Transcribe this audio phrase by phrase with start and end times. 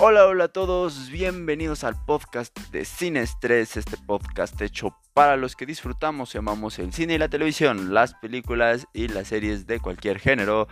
[0.00, 5.56] Hola, hola a todos, bienvenidos al podcast de Cine Estrés, este podcast hecho para los
[5.56, 9.80] que disfrutamos y amamos el cine y la televisión, las películas y las series de
[9.80, 10.68] cualquier género.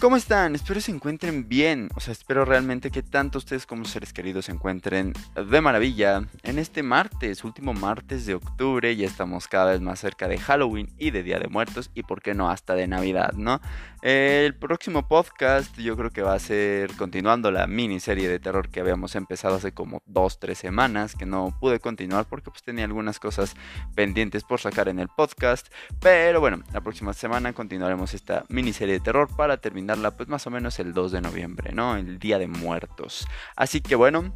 [0.00, 0.54] ¿Cómo están?
[0.54, 1.88] Espero se encuentren bien.
[1.94, 6.22] O sea, espero realmente que tanto ustedes como seres queridos se encuentren de maravilla.
[6.42, 10.88] En este martes, último martes de octubre, ya estamos cada vez más cerca de Halloween
[10.98, 13.60] y de Día de Muertos y por qué no hasta de Navidad, ¿no?
[14.02, 18.80] El próximo podcast yo creo que va a ser continuando la miniserie de terror que
[18.80, 23.54] habíamos empezado hace como 2-3 semanas, que no pude continuar porque pues tenía algunas cosas
[23.94, 25.68] pendientes por sacar en el podcast.
[26.00, 30.50] Pero bueno, la próxima semana continuaremos esta miniserie de terror para terminar pues más o
[30.50, 31.94] menos el 2 de noviembre, ¿no?
[31.96, 33.28] El Día de Muertos.
[33.54, 34.34] Así que bueno,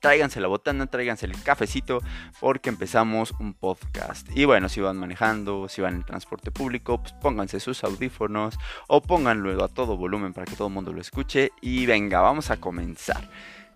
[0.00, 2.00] tráiganse la botana, tráiganse el cafecito,
[2.40, 4.28] porque empezamos un podcast.
[4.34, 8.58] Y bueno, si van manejando, si van en transporte público, pues pónganse sus audífonos
[8.88, 11.52] o pónganlo a todo volumen para que todo el mundo lo escuche.
[11.60, 13.28] Y venga, vamos a comenzar.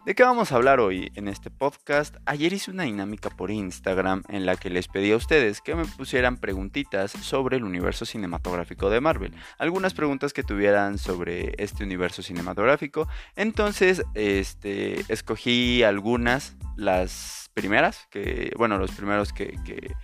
[0.05, 2.17] ¿De qué vamos a hablar hoy en este podcast?
[2.27, 5.87] Ayer hice una dinámica por Instagram en la que les pedí a ustedes que me
[5.87, 9.33] pusieran preguntitas sobre el universo cinematográfico de Marvel.
[9.57, 13.09] Algunas preguntas que tuvieran sobre este universo cinematográfico.
[13.35, 19.95] Entonces, este, escogí algunas, las primeras, que, bueno, los primeros que, que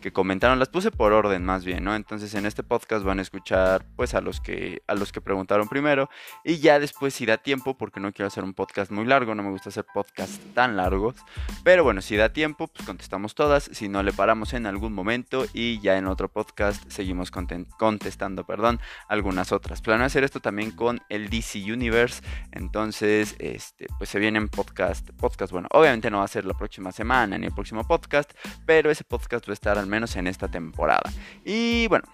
[0.00, 1.94] que comentaron, las puse por orden más bien, ¿no?
[1.94, 5.68] Entonces en este podcast van a escuchar pues a los que a los que preguntaron
[5.68, 6.08] primero
[6.44, 9.42] y ya después si da tiempo, porque no quiero hacer un podcast muy largo, no
[9.42, 11.16] me gusta hacer podcasts tan largos,
[11.64, 15.44] pero bueno, si da tiempo, pues contestamos todas, si no le paramos en algún momento
[15.52, 19.82] y ya en otro podcast seguimos contestando, perdón, algunas otras.
[19.82, 25.52] Planeo hacer esto también con el DC Universe, entonces este pues se vienen podcast, podcast,
[25.52, 28.32] bueno, obviamente no va a ser la próxima semana ni el próximo podcast,
[28.64, 31.10] pero ese podcast va a estar al menos en esta temporada.
[31.44, 32.06] Y bueno,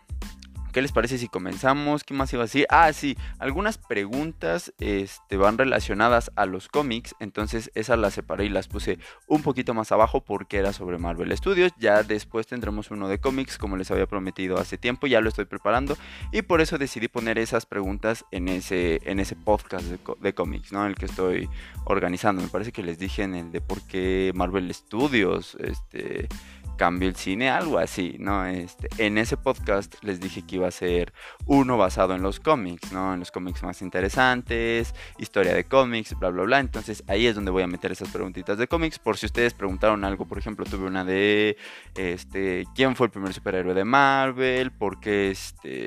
[0.77, 2.05] ¿Qué les parece si comenzamos?
[2.05, 2.67] ¿Qué más iba a decir?
[2.69, 8.50] Ah, sí, algunas preguntas este, van relacionadas a los cómics, entonces esas las separé y
[8.50, 11.73] las puse un poquito más abajo porque era sobre Marvel Studios.
[11.78, 15.47] Ya después tendremos uno de cómics, como les había prometido hace tiempo, ya lo estoy
[15.47, 15.97] preparando
[16.31, 20.73] y por eso decidí poner esas preguntas en ese, en ese podcast de, de cómics,
[20.73, 20.84] ¿no?
[20.84, 21.49] El que estoy
[21.87, 22.43] organizando.
[22.43, 26.29] Me parece que les dije en el de por qué Marvel Studios, este
[26.76, 28.47] cambio el cine, algo así, ¿no?
[28.47, 31.12] Este, en ese podcast les dije que iba a ser
[31.47, 33.14] uno basado en los cómics, ¿no?
[33.14, 36.60] En los cómics más interesantes, historia de cómics, bla, bla, bla.
[36.60, 38.98] Entonces ahí es donde voy a meter esas preguntitas de cómics.
[38.98, 41.56] Por si ustedes preguntaron algo, por ejemplo, tuve una de,
[41.97, 44.70] este, ¿quién fue el primer superhéroe de Marvel?
[44.70, 45.87] ¿Por qué, este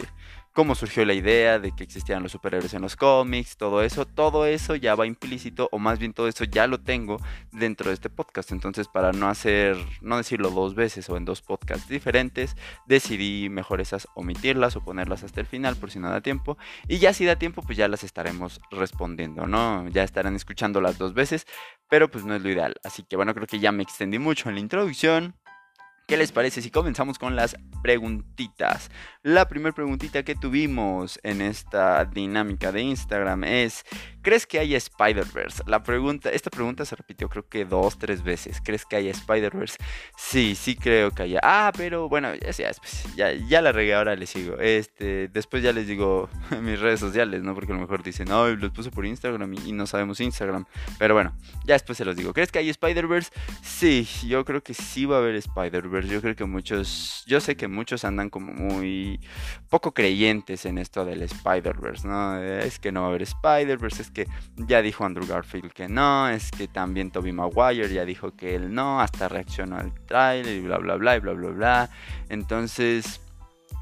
[0.54, 4.46] cómo surgió la idea de que existían los superhéroes en los cómics, todo eso, todo
[4.46, 7.18] eso ya va implícito, o más bien todo eso ya lo tengo
[7.52, 8.52] dentro de este podcast.
[8.52, 12.56] Entonces, para no hacer, no decirlo dos veces o en dos podcasts diferentes,
[12.88, 16.58] decidí mejor esas omitirlas o ponerlas hasta el final por si no da tiempo.
[16.88, 19.88] Y ya si da tiempo, pues ya las estaremos respondiendo, ¿no?
[19.90, 21.46] Ya estarán escuchando las dos veces,
[21.90, 22.76] pero pues no es lo ideal.
[22.84, 25.39] Así que bueno, creo que ya me extendí mucho en la introducción.
[26.10, 28.90] ¿Qué les parece si comenzamos con las preguntitas?
[29.22, 33.86] La primera preguntita que tuvimos en esta dinámica de Instagram es
[34.22, 35.64] ¿Crees que haya Spider-Verse?
[35.66, 38.62] La pregunta, esta pregunta se repitió creo que dos, tres veces.
[38.64, 39.78] ¿Crees que haya Spider-Verse?
[40.18, 41.40] Sí, sí creo que haya.
[41.42, 42.52] Ah, pero bueno, ya,
[43.16, 44.58] ya, ya, la regué, ahora les sigo.
[44.60, 46.30] Este, después ya les digo
[46.62, 47.54] mis redes sociales, ¿no?
[47.56, 50.66] Porque a lo mejor dicen, no, los puse por Instagram y, no sabemos Instagram.
[50.98, 51.34] Pero bueno,
[51.66, 52.34] ya después se los digo.
[52.34, 53.32] ¿Crees que hay Spider-Verse?
[53.64, 56.10] Sí, yo creo que sí va a haber Spider-Verse.
[56.10, 59.20] Yo creo que muchos, yo sé que muchos andan como muy
[59.70, 62.42] poco creyentes en esto del Spider-Verse, ¿no?
[62.42, 66.52] Es que no va a haber Spider-Verse, que ya dijo Andrew Garfield que no, es
[66.52, 70.78] que también Toby Maguire ya dijo que él no, hasta reaccionó al trailer y bla
[70.78, 71.90] bla bla y bla bla bla.
[72.30, 73.22] Entonces,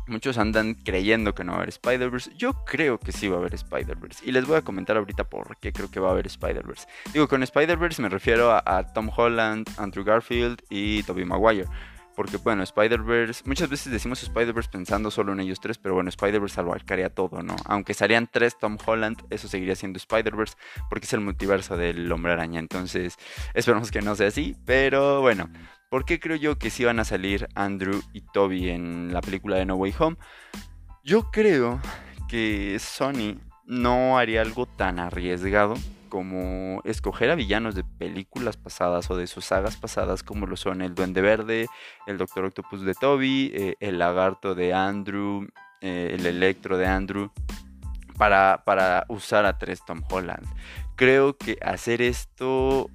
[0.08, 2.32] muchos andan creyendo que no va a haber Spider-Verse.
[2.36, 4.24] Yo creo que sí va a haber Spider-Verse.
[4.26, 6.88] Y les voy a comentar ahorita por qué creo que va a haber Spider-Verse.
[7.14, 11.68] Digo, con Spider-Verse me refiero a Tom Holland, Andrew Garfield y Toby Maguire.
[12.18, 16.60] Porque, bueno, Spider-Verse, muchas veces decimos Spider-Verse pensando solo en ellos tres, pero bueno, Spider-Verse
[16.60, 17.56] abarcaría todo, ¿no?
[17.66, 20.56] Aunque serían tres Tom Holland, eso seguiría siendo Spider-Verse,
[20.90, 22.60] porque es el multiverso del hombre araña.
[22.60, 23.18] Entonces,
[23.54, 25.48] esperamos que no sea así, pero bueno.
[25.92, 29.58] ¿Por qué creo yo que sí van a salir Andrew y Toby en la película
[29.58, 30.18] de No Way Home?
[31.04, 31.80] Yo creo
[32.28, 35.76] que Sony no haría algo tan arriesgado
[36.08, 40.82] como escoger a villanos de películas pasadas o de sus sagas pasadas como lo son
[40.82, 41.68] el Duende Verde,
[42.06, 45.48] el Doctor Octopus de Toby, eh, el Lagarto de Andrew,
[45.82, 47.32] eh, el Electro de Andrew,
[48.18, 50.46] para, para usar a tres Tom Holland.
[50.96, 52.90] Creo que hacer esto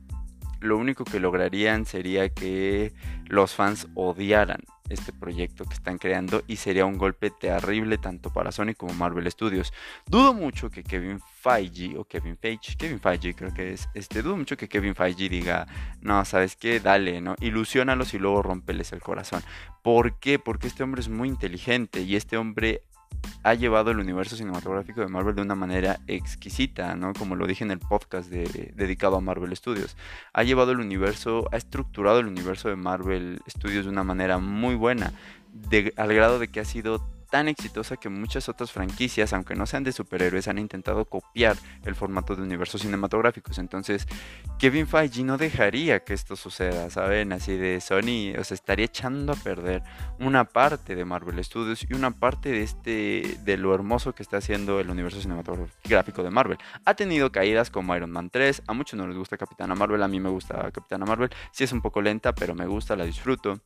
[0.63, 2.93] lo único que lograrían sería que
[3.33, 8.53] los fans odiaran este proyecto que están creando y sería un golpe terrible tanto para
[8.53, 9.73] Sony como Marvel Studios.
[10.07, 14.37] Dudo mucho que Kevin Feige o Kevin Feige, Kevin Feige creo que es, este, dudo
[14.37, 15.67] mucho que Kevin Feige diga,
[16.03, 16.79] no, ¿sabes qué?
[16.79, 17.35] Dale, ¿no?
[17.41, 19.43] Ilusiónalos y luego rompeles el corazón.
[19.83, 20.39] ¿Por qué?
[20.39, 22.83] Porque este hombre es muy inteligente y este hombre
[23.43, 27.13] ha llevado el universo cinematográfico de Marvel de una manera exquisita, ¿no?
[27.13, 29.97] Como lo dije en el podcast dedicado a Marvel Studios.
[30.33, 34.75] Ha llevado el universo, ha estructurado el universo de Marvel Studios de una manera muy
[34.75, 35.13] buena,
[35.97, 39.85] al grado de que ha sido tan exitosa que muchas otras franquicias, aunque no sean
[39.85, 41.57] de superhéroes, han intentado copiar
[41.87, 43.57] el formato de universos cinematográficos.
[43.57, 44.07] Entonces,
[44.59, 47.33] Kevin Feige no dejaría que esto suceda, ¿saben?
[47.33, 49.83] Así de Sony, o sea, estaría echando a perder
[50.21, 54.37] una parte de Marvel Studios y una parte de este, de lo hermoso que está
[54.37, 56.59] haciendo el universo cinematográfico de Marvel.
[56.85, 60.09] Ha tenido caídas como Iron Man 3, a muchos no les gusta Capitana Marvel, a
[60.09, 63.63] mí me gusta Capitana Marvel, sí es un poco lenta, pero me gusta, la disfruto.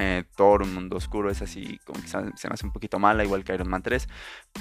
[0.00, 3.24] Eh, Thor, un mundo oscuro, es así como que se me hace un poquito mala,
[3.24, 4.08] igual que Iron Man 3.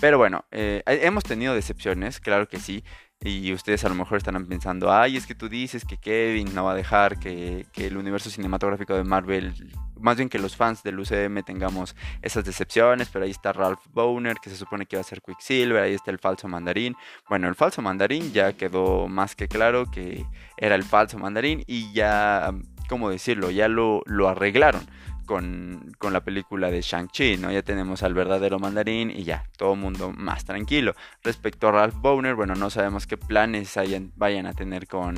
[0.01, 2.83] Pero bueno, eh, hemos tenido decepciones, claro que sí.
[3.21, 6.65] Y ustedes a lo mejor estarán pensando, ay, es que tú dices que Kevin no
[6.65, 9.53] va a dejar que, el universo cinematográfico de Marvel,
[9.99, 14.37] más bien que los fans del UCM tengamos esas decepciones, pero ahí está Ralph Boner,
[14.37, 16.95] que se supone que va a ser Quicksilver, ahí está el falso mandarín.
[17.29, 20.25] Bueno, el falso mandarín ya quedó más que claro que
[20.57, 22.53] era el falso mandarín y ya,
[22.89, 23.51] ¿cómo decirlo?
[23.51, 24.87] Ya lo, lo arreglaron
[25.27, 27.51] con, la película de Shang-Chi, ¿no?
[27.51, 30.95] Ya tenemos al verdadero mandarín y ya, todo mundo más tranquilo.
[31.23, 33.77] Respecto a Ralph Bowner, bueno, no sabemos qué planes
[34.15, 35.15] vayan a tener con,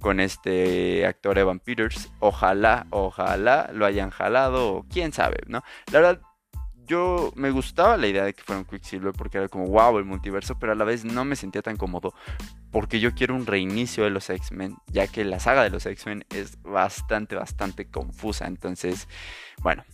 [0.00, 2.10] con este actor Evan Peters.
[2.18, 5.62] Ojalá, ojalá lo hayan jalado, quién sabe, ¿no?
[5.90, 6.20] La verdad,
[6.86, 10.04] yo me gustaba la idea de que fuera un Quicksilver porque era como wow el
[10.04, 12.14] multiverso, pero a la vez no me sentía tan cómodo
[12.70, 16.24] porque yo quiero un reinicio de los X-Men, ya que la saga de los X-Men
[16.30, 18.46] es bastante, bastante confusa.
[18.46, 19.08] Entonces,
[19.62, 19.84] bueno,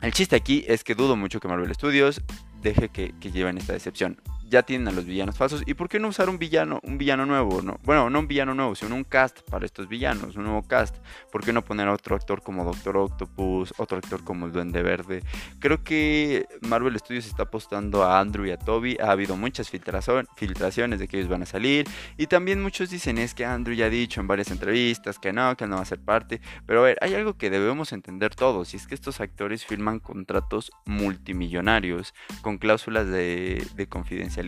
[0.00, 2.22] el chiste aquí es que dudo mucho que Marvel Studios
[2.62, 4.20] deje que, que lleven esta decepción
[4.52, 5.62] ya tienen a los villanos falsos.
[5.66, 7.62] ¿Y por qué no usar un villano, un villano nuevo?
[7.62, 10.94] No, bueno, no un villano nuevo, sino un cast para estos villanos, un nuevo cast.
[11.32, 14.82] ¿Por qué no poner a otro actor como Doctor Octopus, otro actor como el Duende
[14.82, 15.22] Verde?
[15.58, 18.98] Creo que Marvel Studios está apostando a Andrew y a Toby.
[19.00, 21.88] Ha habido muchas filtraciones de que ellos van a salir.
[22.18, 25.56] Y también muchos dicen es que Andrew ya ha dicho en varias entrevistas que no,
[25.56, 26.42] que no va a ser parte.
[26.66, 28.74] Pero a ver, hay algo que debemos entender todos.
[28.74, 32.12] Y es que estos actores firman contratos multimillonarios
[32.42, 34.41] con cláusulas de, de confidencialidad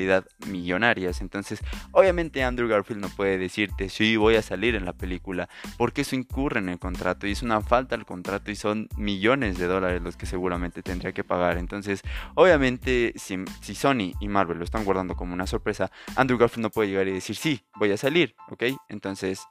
[0.46, 1.20] millonarias.
[1.20, 1.60] Entonces,
[1.92, 6.16] obviamente Andrew Garfield no puede decirte, sí, voy a salir en la película, porque eso
[6.16, 10.02] incurre en el contrato y es una falta al contrato y son millones de dólares
[10.02, 11.58] los que seguramente tendría que pagar.
[11.58, 12.02] Entonces,
[12.34, 16.70] obviamente, si, si Sony y Marvel lo están guardando como una sorpresa, Andrew Garfield no
[16.70, 18.64] puede llegar y decir, sí, voy a salir, ¿ok?
[18.88, 19.46] Entonces,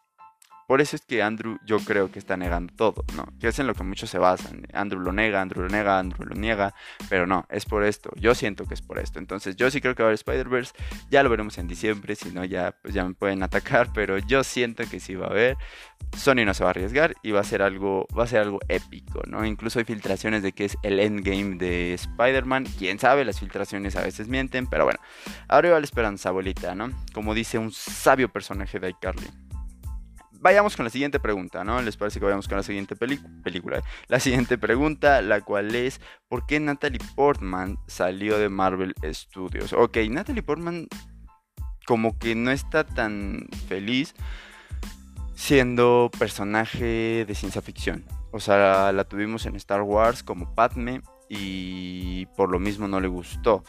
[0.74, 3.28] por eso es que Andrew yo creo que está negando todo, ¿no?
[3.40, 4.66] Que es en lo que muchos se basan.
[4.74, 6.74] Andrew lo nega, Andrew lo nega, Andrew lo niega,
[7.10, 8.10] pero no, es por esto.
[8.16, 9.20] Yo siento que es por esto.
[9.20, 10.74] Entonces yo sí creo que va a haber Spider-Verse.
[11.12, 14.44] Ya lo veremos en diciembre, si no ya, pues ya me pueden atacar, pero yo
[14.44, 15.58] siento que sí va a haber.
[16.18, 18.60] Sony no se va a arriesgar y va a ser algo, va a ser algo
[18.68, 19.46] épico, ¿no?
[19.46, 22.66] Incluso hay filtraciones de que es el endgame de Spider-Man.
[22.80, 25.00] Quién sabe, las filtraciones a veces mienten, pero bueno.
[25.48, 26.90] Ahora va la esperanza, abuelita, ¿no?
[27.14, 29.43] Como dice un sabio personaje de iCarly
[30.44, 31.82] vayamos con la siguiente pregunta, ¿no?
[31.82, 33.82] ¿Les parece que vayamos con la siguiente película?
[34.08, 39.74] La siguiente pregunta, la cual es, ¿por qué Natalie Portman salió de Marvel Studios?
[39.74, 40.88] Ok, Natalie Portman
[41.86, 44.14] como que no está tan feliz
[45.34, 48.06] siendo personaje de ciencia ficción.
[48.32, 53.08] O sea, la tuvimos en Star Wars como Padme y por lo mismo no le
[53.08, 53.64] gustó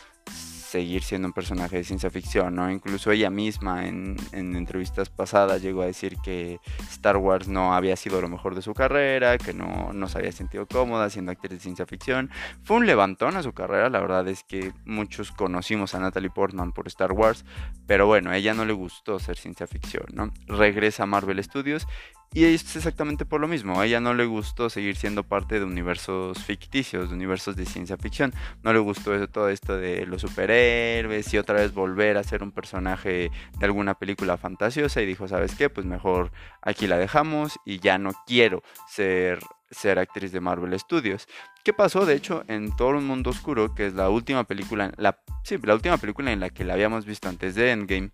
[0.75, 2.69] seguir siendo un personaje de ciencia ficción, ¿no?
[2.69, 6.59] Incluso ella misma en, entrevistas pasadas llegó a decir que
[6.91, 10.33] Star Wars no había sido lo mejor de su carrera, que no, no se había
[10.33, 12.29] sentido cómoda siendo actriz de ciencia ficción.
[12.65, 16.73] Fue un levantón a su carrera, la verdad es que muchos conocimos a Natalie Portman
[16.73, 17.45] por Star Wars,
[17.87, 20.33] pero bueno, a ella no le gustó ser ciencia ficción, ¿no?
[20.49, 21.87] Regresa a Marvel Studios
[22.35, 23.81] y es exactamente por lo mismo.
[23.81, 27.97] A ella no le gustó seguir siendo parte de universos ficticios, de universos de ciencia
[27.97, 28.35] ficción.
[28.65, 32.51] No le gustó todo esto de los superhéroes y otra vez volver a ser un
[32.51, 35.01] personaje de alguna película fantasiosa.
[35.01, 35.71] Y dijo, ¿sabes qué?
[35.71, 39.39] Pues mejor aquí la dejamos y ya no quiero ser,
[39.71, 41.29] ser actriz de Marvel Studios.
[41.63, 42.05] ¿Qué pasó?
[42.05, 45.75] De hecho, en Todo un Mundo Oscuro, que es la última película, la, sí, la
[45.75, 48.11] última película en la que la habíamos visto antes de Endgame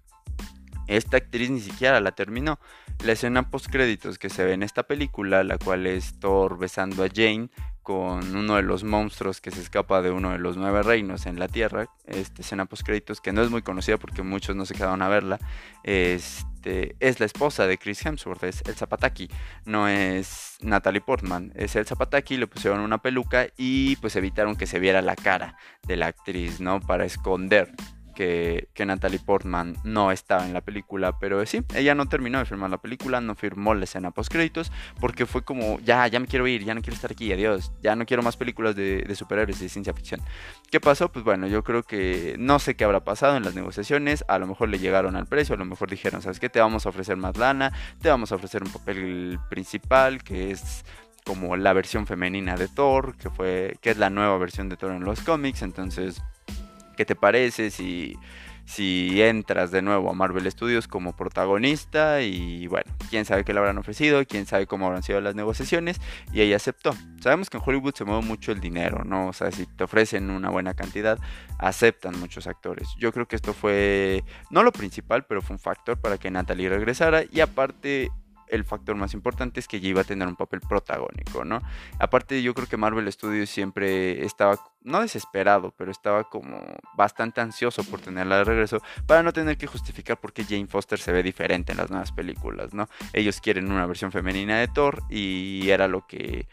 [0.91, 2.59] esta actriz ni siquiera la terminó.
[3.03, 7.03] La escena post créditos que se ve en esta película, la cual es Thor besando
[7.03, 7.49] a Jane,
[7.83, 11.39] con uno de los monstruos que se escapa de uno de los nueve reinos en
[11.39, 11.87] la Tierra.
[12.05, 15.09] Esta escena post créditos que no es muy conocida porque muchos no se quedaron a
[15.09, 15.39] verla.
[15.83, 19.31] Este, es la esposa de Chris Hemsworth, es el Zapataki.
[19.65, 22.37] No es Natalie Portman, es el Zapataki.
[22.37, 25.57] Le pusieron una peluca y pues evitaron que se viera la cara
[25.89, 26.81] de la actriz, ¿no?
[26.81, 27.73] Para esconder
[28.21, 32.71] que, Natalie Portman no estaba en la película, pero sí, ella no terminó de filmar
[32.71, 36.47] la película, no firmó la escena post créditos, porque fue como, ya, ya me quiero
[36.47, 39.61] ir, ya no quiero estar aquí, adiós, ya no quiero más películas de, de superhéroes
[39.61, 40.21] de ciencia ficción.
[40.71, 41.11] ¿Qué pasó?
[41.11, 44.47] Pues bueno, yo creo que no sé qué habrá pasado en las negociaciones, a lo
[44.47, 46.49] mejor le llegaron al precio, a lo mejor dijeron, ¿sabes qué?
[46.49, 47.73] Te vamos a ofrecer más lana,
[48.03, 50.85] te vamos a ofrecer un papel principal que es
[51.25, 54.93] como la versión femenina de Thor, que fue que es la nueva versión de Thor
[54.93, 56.23] en los cómics, entonces
[57.01, 58.19] ¿Qué te parece si,
[58.67, 62.21] si entras de nuevo a Marvel Studios como protagonista?
[62.21, 65.99] Y bueno, quién sabe qué le habrán ofrecido, quién sabe cómo habrán sido las negociaciones.
[66.31, 66.95] Y ella aceptó.
[67.23, 69.29] Sabemos que en Hollywood se mueve mucho el dinero, ¿no?
[69.29, 71.19] O sea, si te ofrecen una buena cantidad,
[71.59, 72.87] aceptan muchos actores.
[72.99, 76.69] Yo creo que esto fue, no lo principal, pero fue un factor para que Natalie
[76.69, 77.23] regresara.
[77.33, 78.11] Y aparte,
[78.51, 81.63] el factor más importante es que ella iba a tener un papel protagónico, ¿no?
[81.99, 86.61] Aparte yo creo que Marvel Studios siempre estaba, no desesperado, pero estaba como
[86.97, 90.99] bastante ansioso por tenerla de regreso para no tener que justificar por qué Jane Foster
[90.99, 92.89] se ve diferente en las nuevas películas, ¿no?
[93.13, 96.47] Ellos quieren una versión femenina de Thor y era lo que,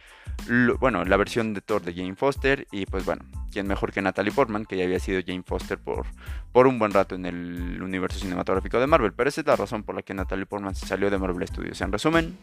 [0.80, 4.32] bueno, la versión de Thor de Jane Foster y pues bueno, quién mejor que Natalie
[4.32, 6.06] Portman, que ya había sido Jane Foster por,
[6.51, 9.13] por un buen rato en el universo cinematográfico de Marvel.
[9.13, 11.77] Pero esa es la razón por la que Natalie Portman se salió de Marvel Studios.
[11.88, 12.38] En resumen,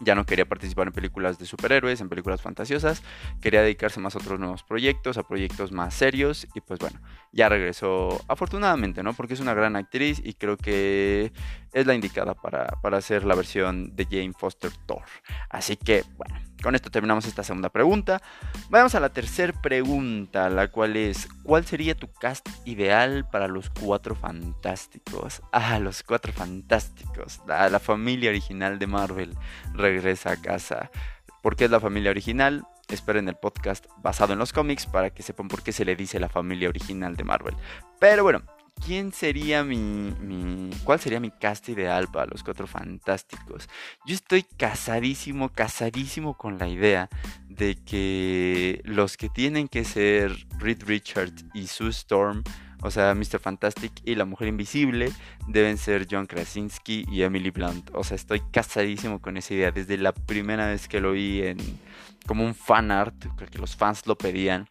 [0.00, 3.02] ya no quería participar en películas de superhéroes, en películas fantasiosas,
[3.42, 6.98] quería dedicarse más a otros nuevos proyectos, a proyectos más serios y pues bueno,
[7.32, 9.12] ya regresó afortunadamente, ¿no?
[9.12, 11.34] Porque es una gran actriz y creo que
[11.74, 15.04] es la indicada para, para hacer la versión de Jane Foster Thor.
[15.50, 18.22] Así que bueno, con esto terminamos esta segunda pregunta.
[18.70, 23.68] Vamos a la tercera pregunta, la cual es, ¿cuál sería tu cast ideal para los
[23.70, 25.42] cuatro fantásticos?
[25.52, 27.40] Ah, los cuatro fantásticos.
[27.46, 29.36] La, la familia original de Marvel
[29.74, 30.90] regresa a casa.
[31.42, 32.64] ¿Por qué es la familia original?
[32.88, 36.20] Esperen el podcast basado en los cómics para que sepan por qué se le dice
[36.20, 37.54] la familia original de Marvel.
[38.00, 38.42] Pero bueno,
[38.84, 43.68] ¿quién sería mi, cuál sería mi cast ideal para los cuatro fantásticos?
[44.06, 47.08] Yo estoy casadísimo, casadísimo con la idea
[47.48, 52.42] de que los que tienen que ser Reed Richards y Sue Storm,
[52.82, 53.38] o sea, Mr.
[53.38, 55.12] Fantastic y la Mujer Invisible,
[55.46, 57.90] deben ser John Krasinski y Emily Blunt.
[57.94, 59.70] O sea, estoy casadísimo con esa idea.
[59.70, 61.58] Desde la primera vez que lo vi en
[62.26, 64.68] como un fan art, creo que los fans lo pedían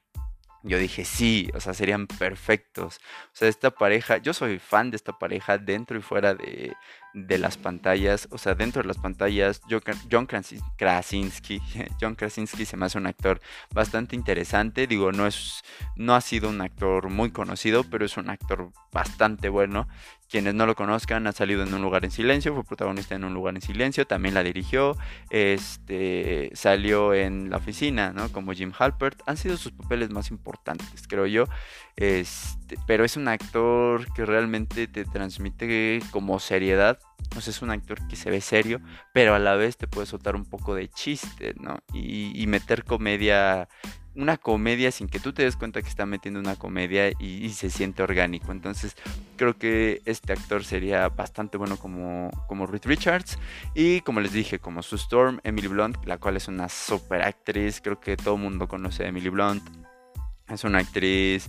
[0.64, 3.00] yo dije, sí, o sea, serían perfectos.
[3.34, 6.74] O sea, esta pareja, yo soy fan de esta pareja dentro y fuera de,
[7.14, 8.28] de las pantallas.
[8.32, 10.28] O sea, dentro de las pantallas, John
[10.78, 11.62] Krasinski,
[12.02, 13.42] John Krasinski se me hace un actor
[13.74, 14.88] bastante interesante.
[14.88, 15.64] Digo, no, es,
[15.96, 19.88] no ha sido un actor muy conocido, pero es un actor bastante bueno.
[20.32, 23.34] Quienes no lo conozcan, ha salido en un lugar en silencio, fue protagonista en un
[23.34, 24.96] lugar en silencio, también la dirigió,
[25.30, 28.32] este, salió en la oficina, ¿no?
[28.32, 29.22] Como Jim Halpert.
[29.26, 31.48] Han sido sus papeles más importantes, creo yo.
[31.98, 36.98] Este, pero es un actor que realmente te transmite como seriedad.
[37.36, 38.80] O sea, es un actor que se ve serio,
[39.14, 41.80] pero a la vez te puede soltar un poco de chiste, ¿no?
[41.94, 43.68] Y, y meter comedia
[44.16, 47.70] una comedia sin que tú te des cuenta que está metiendo una comedia y, se
[47.70, 48.52] siente orgánico.
[48.52, 48.96] Entonces
[49.38, 53.38] creo que este actor sería bastante bueno como, como Richards.
[53.74, 57.82] Y como les dije, como su Storm, Emily Blunt, la cual es una super actriz.
[57.82, 59.64] Creo que todo mundo conoce a Emily Blunt.
[60.50, 61.48] Es una actriz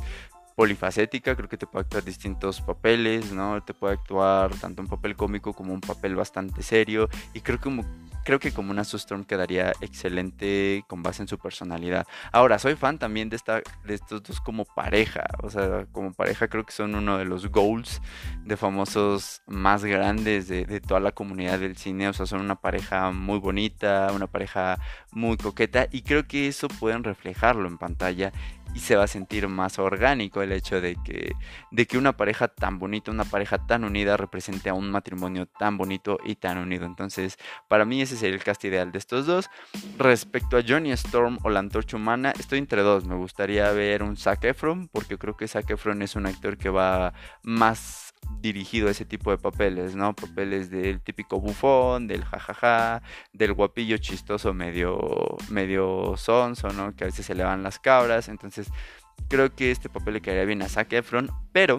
[0.56, 3.62] polifacética, creo que te puede actuar distintos papeles, ¿no?
[3.62, 7.64] Te puede actuar tanto un papel cómico como un papel bastante serio y creo que
[7.64, 7.84] como,
[8.24, 12.06] creo que como una Storm quedaría excelente con base en su personalidad.
[12.32, 16.48] Ahora, soy fan también de esta de estos dos como pareja, o sea, como pareja
[16.48, 18.00] creo que son uno de los goals
[18.44, 22.56] de famosos más grandes de, de toda la comunidad del cine, o sea, son una
[22.56, 24.78] pareja muy bonita, una pareja
[25.10, 28.32] muy coqueta y creo que eso pueden reflejarlo en pantalla
[28.74, 31.32] y se va a sentir más orgánico el hecho de que,
[31.70, 35.76] de que una pareja tan bonita, una pareja tan unida represente a un matrimonio tan
[35.76, 36.86] bonito y tan unido.
[36.86, 37.38] Entonces,
[37.68, 39.50] para mí ese sería el cast ideal de estos dos.
[39.98, 43.04] Respecto a Johnny Storm o la antorcha humana, estoy entre dos.
[43.04, 46.70] Me gustaría ver un Zac Efron, porque creo que Zac Efron es un actor que
[46.70, 47.12] va
[47.42, 50.14] más dirigido a ese tipo de papeles, ¿no?
[50.14, 53.02] Papeles del típico bufón, del jajaja,
[53.32, 56.94] del guapillo chistoso medio, medio sonso, ¿no?
[56.94, 58.28] Que a veces se le van las cabras.
[58.28, 58.68] Entonces,
[59.28, 61.78] creo que este papel le quedaría bien a Zac Efron, pero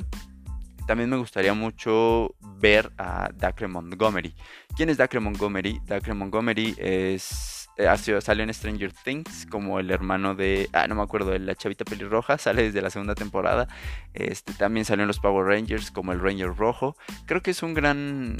[0.88, 4.33] también me gustaría mucho ver a Dacre Montgomery.
[4.75, 5.81] ¿Quién es Dacre Montgomery?
[5.85, 11.01] Dacre Montgomery es eh, salió en Stranger Things como el hermano de, ah, no me
[11.01, 13.68] acuerdo, de la chavita pelirroja, sale desde la segunda temporada.
[14.13, 16.96] Este, también salió en los Power Rangers como el Ranger Rojo.
[17.25, 18.38] Creo que es un gran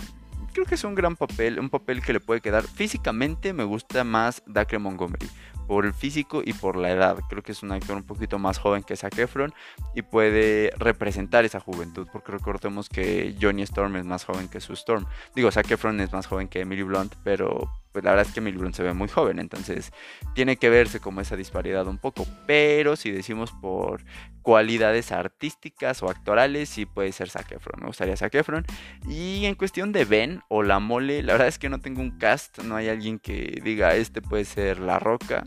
[0.54, 2.64] creo que es un gran papel, un papel que le puede quedar.
[2.64, 5.28] Físicamente me gusta más Dacre Montgomery,
[5.68, 7.18] por el físico y por la edad.
[7.30, 9.54] Creo que es un actor un poquito más joven que Zac Efron
[9.96, 14.74] y puede representar esa juventud, porque recordemos que Johnny Storm es más joven que su
[14.74, 15.06] Storm.
[15.36, 18.40] Digo, Zac Efron es más joven que Emily Blunt, pero pues la verdad es que
[18.40, 19.94] Emily Blunt se ve muy joven, entonces
[20.34, 22.26] tiene que verse como esa disparidad un poco.
[22.48, 24.04] Pero si decimos por
[24.42, 27.82] cualidades artísticas o actorales, sí puede ser Zac Efron.
[27.82, 28.66] Me gustaría Zac Efron.
[29.08, 32.18] Y en cuestión de Ben o La Mole, la verdad es que no tengo un
[32.18, 35.44] cast, no hay alguien que diga, este puede ser La Roca.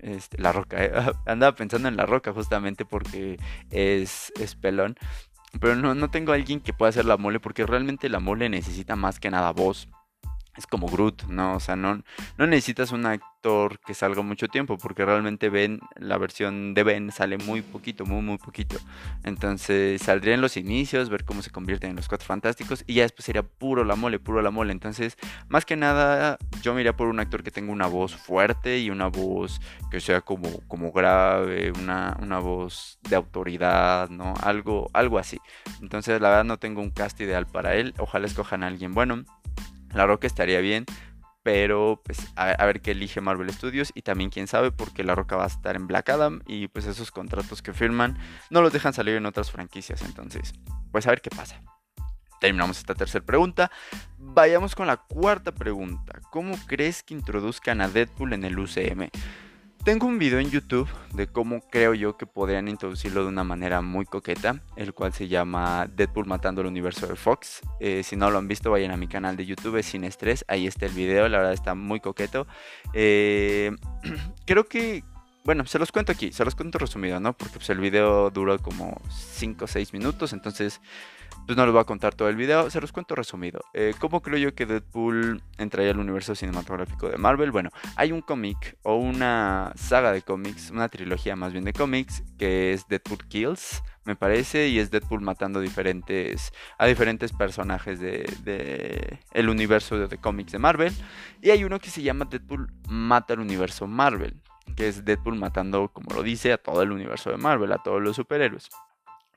[0.00, 0.92] Este, la Roca, eh,
[1.26, 3.38] andaba pensando en La Roca justamente porque
[3.70, 4.96] es, es pelón.
[5.60, 8.96] Pero no, no tengo alguien que pueda ser La Mole porque realmente La Mole necesita
[8.96, 9.88] más que nada voz
[10.56, 11.56] es como Groot, ¿no?
[11.56, 12.02] O sea, no,
[12.38, 17.12] no necesitas un actor que salga mucho tiempo, porque realmente Ben, la versión de Ben
[17.12, 18.76] sale muy poquito, muy, muy poquito.
[19.22, 23.02] Entonces saldría en los inicios, ver cómo se convierten en los cuatro fantásticos, y ya
[23.02, 24.72] después sería puro la mole, puro la mole.
[24.72, 25.16] Entonces,
[25.48, 29.08] más que nada, yo me por un actor que tenga una voz fuerte y una
[29.08, 29.60] voz
[29.90, 34.34] que sea como, como grave, una, una voz de autoridad, ¿no?
[34.42, 35.38] Algo, algo así.
[35.82, 37.94] Entonces, la verdad, no tengo un cast ideal para él.
[37.98, 39.24] Ojalá escojan a alguien bueno.
[39.94, 40.84] La Roca estaría bien,
[41.42, 45.36] pero pues a, ver qué elige Marvel Studios y también quién sabe porque La Roca
[45.36, 48.18] va a estar en Black Adam y pues esos contratos que firman
[48.50, 50.52] no los dejan salir en otras franquicias, entonces
[50.90, 51.62] pues a ver qué pasa.
[52.40, 53.70] Terminamos esta tercera pregunta.
[54.18, 56.20] Vayamos con la cuarta pregunta.
[56.30, 59.08] ¿Cómo crees que introduzcan a Deadpool en el UCM?
[59.86, 63.82] Tengo un video en YouTube de cómo creo yo que podrían introducirlo de una manera
[63.82, 67.60] muy coqueta, el cual se llama Deadpool matando el universo de Fox.
[67.78, 70.66] Eh, si no lo han visto, vayan a mi canal de YouTube, sin estrés, ahí
[70.66, 72.48] está el video, la verdad está muy coqueto.
[72.94, 73.76] Eh,
[74.44, 75.04] creo que,
[75.44, 77.34] bueno, se los cuento aquí, se los cuento resumido, ¿no?
[77.34, 80.80] Porque pues, el video duró como 5 o 6 minutos, entonces
[81.46, 83.60] pues no les voy a contar todo el video, se los cuento resumido.
[83.72, 87.52] Eh, ¿Cómo creo yo que Deadpool entraría al universo cinematográfico de Marvel?
[87.52, 92.24] Bueno, hay un cómic o una saga de cómics, una trilogía más bien de cómics,
[92.36, 99.20] que es Deadpool Kills, me parece, y es Deadpool matando diferentes, a diferentes personajes de,
[99.32, 100.92] el universo de, de cómics de Marvel.
[101.42, 104.42] Y hay uno que se llama Deadpool mata el universo Marvel,
[104.74, 108.02] que es Deadpool matando, como lo dice, a todo el universo de Marvel, a todos
[108.02, 108.68] los superhéroes.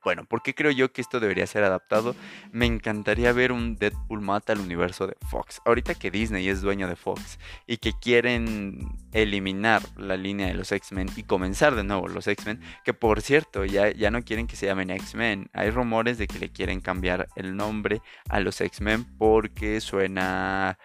[0.04, 2.16] Bueno, ¿por qué creo yo que esto debería ser adaptado?
[2.52, 5.62] Me encantaría ver un Deadpool mata al universo de Fox.
[5.66, 10.72] Ahorita que Disney es dueño de Fox y que quieren eliminar la línea de los
[10.72, 14.56] X-Men y comenzar de nuevo los X-Men, que por cierto ya, ya no quieren que
[14.56, 15.50] se llamen X-Men.
[15.54, 20.78] Hay rumores de que le quieren cambiar el nombre a los X-Men porque suena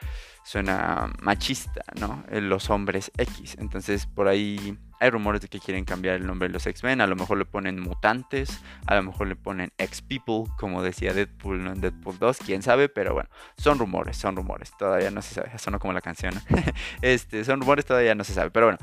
[0.44, 2.24] suena machista, ¿no?
[2.30, 3.56] Los hombres X.
[3.58, 7.00] Entonces por ahí hay rumores de que quieren cambiar el nombre de los X-Men.
[7.00, 11.66] A lo mejor le ponen mutantes, a lo mejor le ponen X-People, como decía Deadpool
[11.66, 14.72] en Deadpool 2, quién sabe, pero bueno, son rumores, son rumores.
[14.78, 16.34] Todavía no se sabe, sonó como la canción.
[17.02, 18.78] este, son rumores, todavía no se sabe, pero bueno.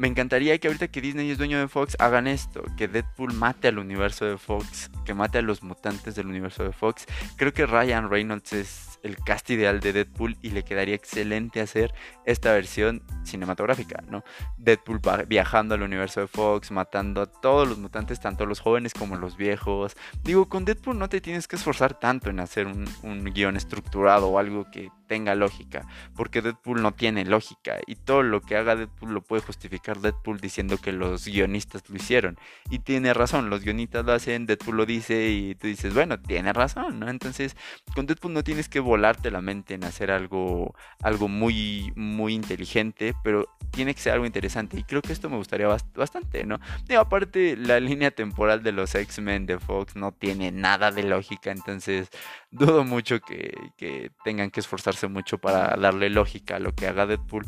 [0.00, 3.68] Me encantaría que ahorita que Disney es dueño de Fox hagan esto, que Deadpool mate
[3.68, 7.04] al universo de Fox, que mate a los mutantes del universo de Fox.
[7.36, 11.92] Creo que Ryan Reynolds es el cast ideal de Deadpool y le quedaría excelente hacer
[12.24, 14.24] esta versión cinematográfica, ¿no?
[14.56, 19.16] Deadpool viajando al universo de Fox, matando a todos los mutantes, tanto los jóvenes como
[19.16, 19.98] los viejos.
[20.24, 24.28] Digo, con Deadpool no te tienes que esforzar tanto en hacer un, un guion estructurado
[24.28, 28.76] o algo que tenga lógica, porque Deadpool no tiene lógica y todo lo que haga
[28.76, 32.38] Deadpool lo puede justificar Deadpool diciendo que los guionistas lo hicieron.
[32.70, 36.52] Y tiene razón, los guionistas lo hacen, Deadpool lo dice y tú dices, bueno, tiene
[36.52, 37.08] razón, ¿no?
[37.08, 37.56] Entonces,
[37.92, 43.12] con Deadpool no tienes que volarte la mente en hacer algo, algo muy, muy inteligente,
[43.24, 44.78] pero tiene que ser algo interesante.
[44.78, 46.60] Y creo que esto me gustaría bastante, ¿no?
[46.88, 51.50] Y aparte, la línea temporal de los X-Men de Fox no tiene nada de lógica,
[51.50, 52.10] entonces
[52.50, 57.06] dudo mucho que, que tengan que esforzarse mucho para darle lógica a lo que haga
[57.06, 57.46] Deadpool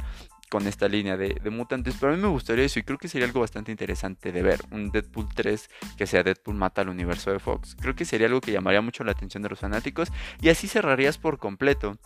[0.52, 3.26] con esta línea de, mutantes, pero a mí me gustaría eso y creo que sería
[3.26, 7.38] algo bastante interesante de ver, un Deadpool 3 que sea Deadpool mata al universo de
[7.38, 7.74] Fox.
[7.80, 10.12] Creo que sería algo que llamaría mucho la atención de los fanáticos
[10.42, 11.96] y así cerrarías por completo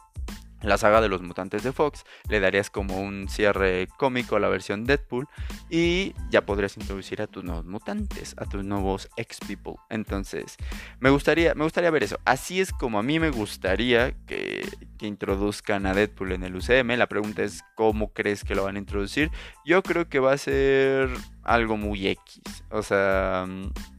[0.63, 4.49] la saga de los mutantes de Fox, le darías como un cierre cómico a la
[4.49, 5.29] versión Deadpool
[5.71, 9.75] y ya podrías introducir a tus nuevos mutantes, a tus nuevos X-People.
[9.91, 10.57] Entonces,
[10.99, 12.19] me gustaría, me gustaría ver eso.
[12.25, 14.67] Así es como a mí me gustaría que,
[14.99, 16.97] que introduzcan a Deadpool en el UCM.
[16.97, 19.31] La pregunta es, ¿cómo crees que lo van a introducir?
[19.65, 21.11] Yo creo que va a ser
[21.43, 22.41] algo muy X.
[22.71, 23.47] O sea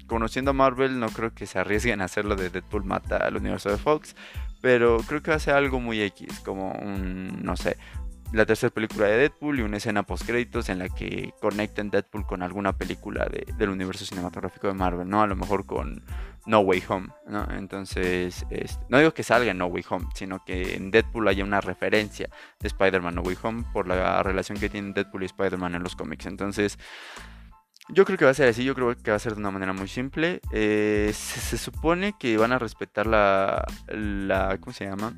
[0.07, 3.69] conociendo a Marvel, no creo que se arriesguen a hacerlo de Deadpool mata al universo
[3.69, 4.15] de Fox.
[4.61, 7.77] Pero creo que va a ser algo muy X, como un, no sé,
[8.33, 12.25] la tercera película de Deadpool y una escena post créditos en la que conecten Deadpool
[12.25, 13.25] con alguna película
[13.57, 15.21] del universo cinematográfico de Marvel, ¿no?
[15.21, 16.03] A lo mejor con
[16.45, 17.47] No Way Home, ¿no?
[17.51, 18.45] Entonces,
[18.89, 22.29] no digo que salga en No Way Home, sino que en Deadpool haya una referencia
[22.59, 25.95] de Spider-Man No Way Home por la relación que tienen Deadpool y Spider-Man en los
[25.95, 26.25] cómics.
[26.25, 26.77] Entonces,
[27.89, 29.51] yo creo que va a ser así, yo creo que va a ser de una
[29.51, 30.41] manera muy simple.
[30.51, 35.13] Eh, se, supone que van a respetar la, la ¿cómo se llama?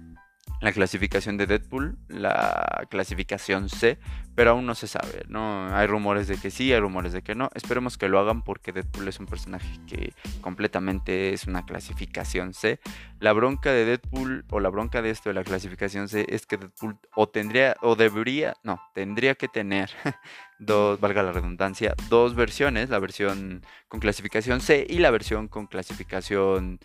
[0.62, 3.98] La clasificación de Deadpool, la clasificación C,
[4.36, 5.74] pero aún no se sabe, ¿no?
[5.76, 7.50] Hay rumores de que sí, hay rumores de que no.
[7.56, 12.80] Esperemos que lo hagan porque Deadpool es un personaje que completamente es una clasificación C.
[13.20, 16.58] La bronca de Deadpool o la bronca de esto de la clasificación C es que
[16.58, 19.90] Deadpool o tendría o debería, no, tendría que tener
[20.60, 25.68] dos, valga la redundancia, dos versiones, la versión con clasificación C y la versión con
[25.68, 26.80] clasificación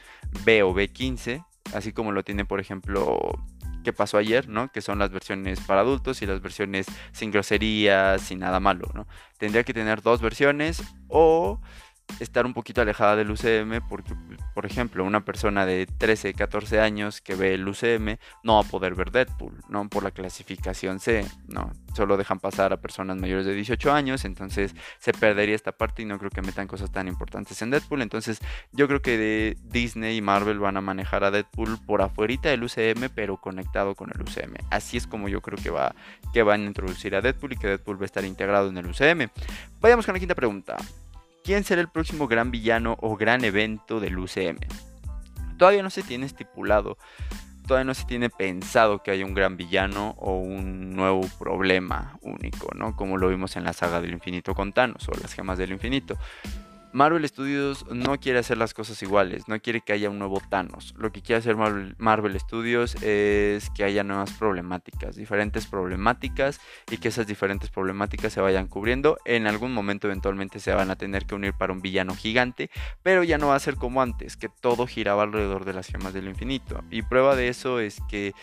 [0.45, 3.33] B o B15, así como lo tiene por ejemplo
[3.85, 4.73] que pasó ayer, ¿no?
[4.73, 9.07] Que son las versiones para adultos y las versiones sin groserías, sin nada malo, ¿no?
[9.39, 11.61] Tendría que tener dos versiones o
[12.21, 14.15] estar un poquito alejada del UCM porque,
[14.55, 18.71] por ejemplo, una persona de 13, 14 años que ve el UCM no va a
[18.71, 19.89] poder ver Deadpool, ¿no?
[19.89, 21.73] Por la clasificación C, ¿no?
[21.95, 26.05] Solo dejan pasar a personas mayores de 18 años, entonces se perdería esta parte y
[26.05, 28.03] no creo que metan cosas tan importantes en Deadpool.
[28.03, 28.41] Entonces
[28.73, 32.65] yo creo que de Disney y Marvel van a manejar a Deadpool por afuera del
[32.65, 34.55] UCM, pero conectado con el UCM.
[34.71, 35.95] Así es como yo creo que, va,
[36.33, 38.87] que van a introducir a Deadpool y que Deadpool va a estar integrado en el
[38.87, 39.29] UCM.
[39.81, 40.77] Vayamos con la quinta pregunta.
[41.45, 44.57] ¿Quién será el próximo gran villano o gran evento del UCM?
[45.59, 46.97] Todavía no se tiene estipulado,
[47.67, 52.71] todavía no se tiene pensado que haya un gran villano o un nuevo problema único,
[52.75, 52.97] ¿no?
[52.97, 56.17] Como lo vimos en la saga del infinito con Thanos o las gemas del infinito.
[56.95, 60.95] Marvel Studios no quiere hacer las cosas iguales, no quiere que haya un nuevo Thanos.
[60.97, 67.09] Lo que quiere hacer Marvel, Studios es que haya nuevas problemáticas, diferentes problemáticas y que
[67.09, 69.19] esas diferentes problemáticas se vayan cubriendo.
[69.25, 72.71] En algún momento eventualmente se van a tener que unir para un villano gigante,
[73.03, 76.15] pero ya no va a ser como antes, que todo giraba alrededor de las gemas
[76.15, 76.85] del infinito.
[76.93, 78.35] Y prueba de eso es que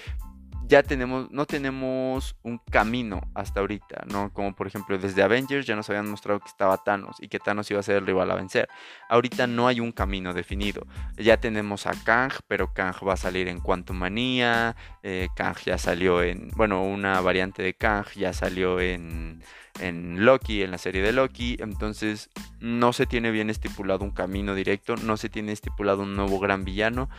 [0.71, 4.31] ya tenemos, no tenemos un camino hasta ahorita, ¿no?
[4.31, 7.69] Como por ejemplo desde Avengers ya nos habían mostrado que estaba Thanos y que Thanos
[7.71, 8.69] iba a ser el rival a vencer.
[9.09, 10.87] Ahorita no hay un camino definido.
[11.17, 15.77] Ya tenemos a Kang, pero Kang va a salir en Quantum Manía, eh, Kang ya
[15.77, 19.43] salió en, bueno, una variante de Kang ya salió en,
[19.81, 22.29] en Loki, en la serie de Loki, entonces
[22.61, 26.63] no se tiene bien estipulado un camino directo, no se tiene estipulado un nuevo gran
[26.63, 27.09] villano,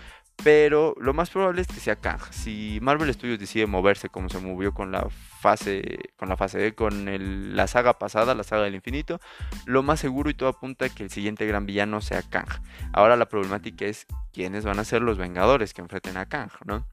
[0.42, 2.20] pero lo más probable es que sea Kang.
[2.30, 5.08] Si Marvel Studios decide moverse como se movió con la
[5.40, 9.20] fase, con la fase D, con la saga pasada, la saga del infinito,
[9.66, 12.48] lo más seguro y todo apunta a que el siguiente gran villano sea Kang.
[12.92, 16.86] Ahora la problemática es quiénes van a ser los Vengadores que enfrenten a Kang, ¿no?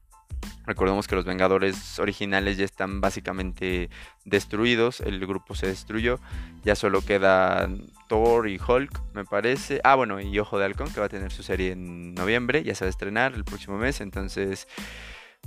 [0.66, 3.90] Recordemos que los Vengadores originales ya están básicamente
[4.24, 6.20] destruidos, el grupo se destruyó,
[6.62, 9.80] ya solo quedan Thor y Hulk, me parece.
[9.84, 12.74] Ah, bueno, y Ojo de Halcón, que va a tener su serie en noviembre, ya
[12.74, 14.68] se va a estrenar el próximo mes, entonces...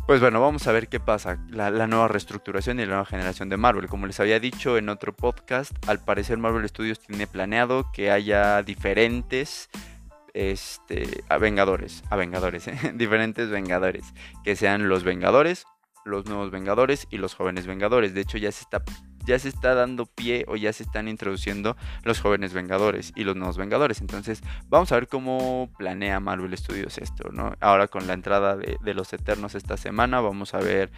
[0.08, 3.48] Pues bueno, vamos a ver qué pasa, la, la, nueva reestructuración y la nueva generación
[3.48, 3.88] de Marvel.
[3.88, 8.64] Como les había dicho en otro podcast, al parecer Marvel Studios tiene planeado que haya
[8.64, 9.70] diferentes
[10.34, 12.92] este, a Vengadores, a Vengadores, ¿eh?
[12.96, 15.66] diferentes Vengadores, que sean los Vengadores,
[16.06, 18.14] los nuevos Vengadores y los jóvenes Vengadores.
[18.14, 18.84] De hecho, ya se está
[19.26, 23.36] ya se está dando pie o ya se están introduciendo los jóvenes Vengadores y los
[23.36, 24.02] nuevos Vengadores.
[24.02, 27.56] Entonces, vamos a ver cómo planea Marvel Studios esto, ¿no?
[27.62, 30.92] Ahora con la entrada de, los Eternos esta semana, vamos a ver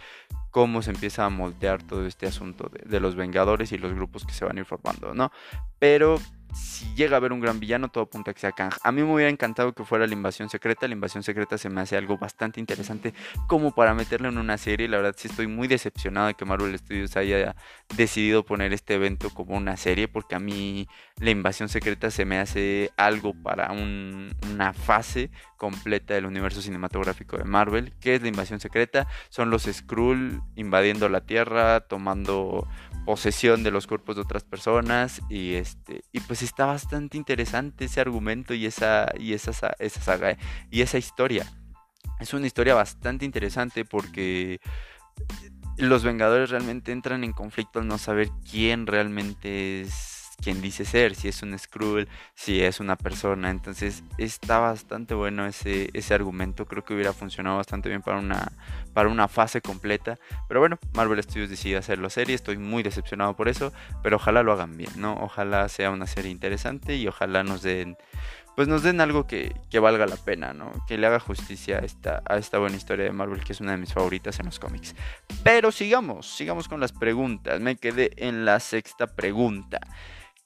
[0.50, 4.24] cómo se empieza a moldear todo este asunto de, de los Vengadores y los grupos
[4.24, 5.30] que se van a ir formando, ¿no?
[5.78, 6.18] Pero
[6.56, 8.72] si llega a haber un gran villano, todo apunta a que sea Kang.
[8.82, 10.88] A mí me hubiera encantado que fuera la invasión secreta.
[10.88, 13.14] La invasión secreta se me hace algo bastante interesante
[13.46, 14.88] como para meterlo en una serie.
[14.88, 17.54] La verdad sí estoy muy decepcionado de que Marvel Studios haya
[17.96, 20.88] decidido poner este evento como una serie porque a mí
[21.18, 27.44] la invasión secreta se me hace algo para una fase completa del universo cinematográfico de
[27.44, 27.94] Marvel.
[28.00, 29.08] ¿Qué es la invasión secreta?
[29.28, 32.68] Son los Skrull invadiendo la Tierra, tomando
[33.04, 38.00] posesión de los cuerpos de otras personas y este y pues está bastante interesante ese
[38.00, 40.38] argumento y esa y esa saga ¿eh?
[40.70, 41.46] y esa historia.
[42.18, 44.60] Es una historia bastante interesante porque
[45.78, 51.14] los Vengadores realmente entran en conflicto al no saber quién realmente es quién dice ser,
[51.14, 53.50] si es un Skrull, si es una persona.
[53.50, 56.66] Entonces está bastante bueno ese, ese argumento.
[56.66, 58.52] Creo que hubiera funcionado bastante bien para una,
[58.92, 60.18] para una fase completa.
[60.48, 62.34] Pero bueno, Marvel Studios decidió hacerlo serie.
[62.34, 63.72] Estoy muy decepcionado por eso.
[64.02, 65.14] Pero ojalá lo hagan bien, ¿no?
[65.20, 67.96] Ojalá sea una serie interesante y ojalá nos den
[68.56, 70.72] pues nos den algo que, valga la pena, ¿no?
[70.88, 73.76] Que le haga justicia esta, a esta buena historia de Marvel, que es una de
[73.76, 74.94] mis favoritas en los cómics.
[75.44, 77.60] Pero sigamos, sigamos con las preguntas.
[77.60, 79.78] Me quedé en la sexta pregunta.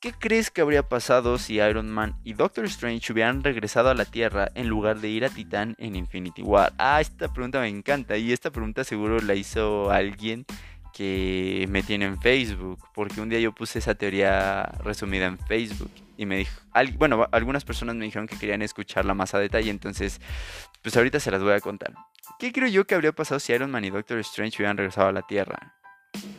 [0.01, 4.07] ¿Qué crees que habría pasado si Iron Man y Doctor Strange hubieran regresado a la
[4.07, 6.73] Tierra en lugar de ir a Titán en Infinity War?
[6.79, 10.47] Ah, esta pregunta me encanta y esta pregunta seguro la hizo alguien
[10.95, 15.91] que me tiene en Facebook, porque un día yo puse esa teoría resumida en Facebook
[16.17, 16.59] y me dijo,
[16.97, 20.19] bueno, algunas personas me dijeron que querían escucharla más a detalle, entonces,
[20.81, 21.93] pues ahorita se las voy a contar.
[22.39, 25.13] ¿Qué creo yo que habría pasado si Iron Man y Doctor Strange hubieran regresado a
[25.13, 25.75] la Tierra?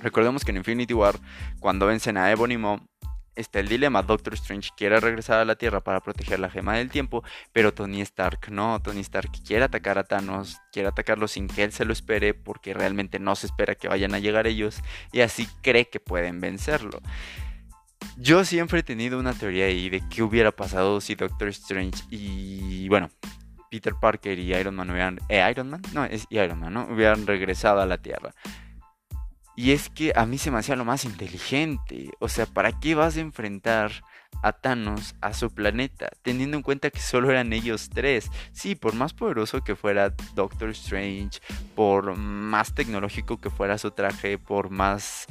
[0.02, 1.14] Recordemos que en Infinity War,
[1.60, 2.80] cuando vencen a Ebony Maw,
[3.36, 4.04] está el dilema.
[4.04, 8.02] Doctor Strange quiere regresar a la Tierra para proteger la gema del tiempo, pero Tony
[8.02, 8.80] Stark no.
[8.82, 12.74] Tony Stark quiere atacar a Thanos, quiere atacarlo sin que él se lo espere, porque
[12.74, 17.02] realmente no se espera que vayan a llegar ellos, y así cree que pueden vencerlo.
[18.18, 22.88] Yo siempre he tenido una teoría ahí de qué hubiera pasado si Doctor Strange y,
[22.90, 23.10] bueno,
[23.70, 25.20] Peter Parker y Iron Man hubieran...
[25.30, 25.82] ¿Eh, Iron Man?
[25.94, 26.88] No, es Iron Man, ¿no?
[26.92, 28.34] Hubieran regresado a la Tierra.
[29.62, 32.10] Y es que a mí se me hacía lo más inteligente.
[32.18, 33.92] O sea, ¿para qué vas a enfrentar
[34.42, 36.10] a Thanos a su planeta?
[36.24, 38.32] Teniendo en cuenta que solo eran ellos tres.
[38.54, 41.42] Sí, por más poderoso que fuera Doctor Strange,
[41.76, 45.28] por más tecnológico que fuera su traje, por más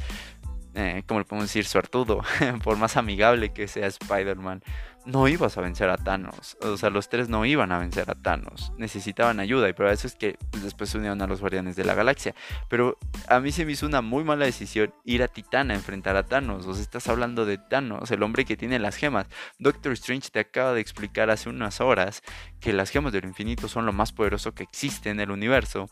[0.74, 2.22] eh, como le podemos decir, suertudo,
[2.64, 4.62] por más amigable que sea Spider-Man,
[5.06, 6.56] no ibas a vencer a Thanos.
[6.60, 8.72] O sea, los tres no iban a vencer a Thanos.
[8.76, 11.94] Necesitaban ayuda y por eso es que después se unieron a los Guardianes de la
[11.94, 12.34] Galaxia.
[12.68, 16.16] Pero a mí se me hizo una muy mala decisión ir a Titán a enfrentar
[16.16, 16.66] a Thanos.
[16.66, 19.26] O sea, estás hablando de Thanos, el hombre que tiene las gemas.
[19.58, 22.22] Doctor Strange te acaba de explicar hace unas horas
[22.60, 25.88] que las gemas del infinito son lo más poderoso que existe en el universo.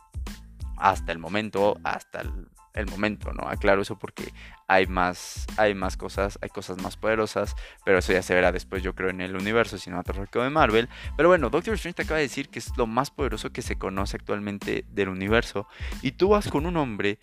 [0.77, 3.49] Hasta el momento, hasta el el momento, ¿no?
[3.49, 4.33] Aclaro eso porque
[4.67, 8.83] hay más, hay más cosas, hay cosas más poderosas, pero eso ya se verá después,
[8.83, 10.89] yo creo, en el universo cinematográfico de Marvel.
[11.17, 13.77] Pero bueno, Doctor Strange te acaba de decir que es lo más poderoso que se
[13.77, 15.67] conoce actualmente del universo,
[16.03, 17.19] y tú vas con un hombre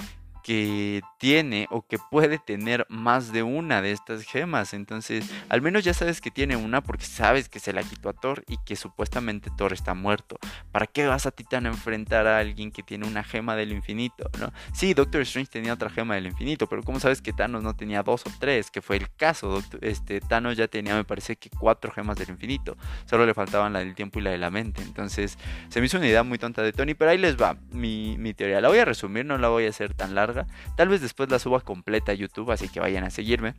[0.45, 4.75] que tiene o que puede tener más de una de estas gemas.
[4.75, 8.13] Entonces, al menos ya sabes que tiene una porque sabes que se la quitó a
[8.13, 10.37] Thor y que supuestamente Thor está muerto.
[10.71, 14.29] ¿Para qué vas a Titán a enfrentar a alguien que tiene una gema del infinito?
[14.39, 14.53] ¿no?
[14.71, 18.03] Sí, Doctor Strange tenía otra gema del infinito, pero ¿cómo sabes que Thanos no tenía
[18.03, 18.69] dos o tres?
[18.69, 19.63] Que fue el caso.
[19.81, 22.77] este, Thanos ya tenía, me parece que cuatro gemas del infinito.
[23.09, 24.83] Solo le faltaban la del tiempo y la de la mente.
[24.83, 28.15] Entonces, se me hizo una idea muy tonta de Tony, pero ahí les va mi,
[28.19, 28.61] mi teoría.
[28.61, 30.34] La voy a resumir, no la voy a hacer tan larga
[30.75, 33.55] Tal vez después la suba completa a YouTube, así que vayan a seguirme.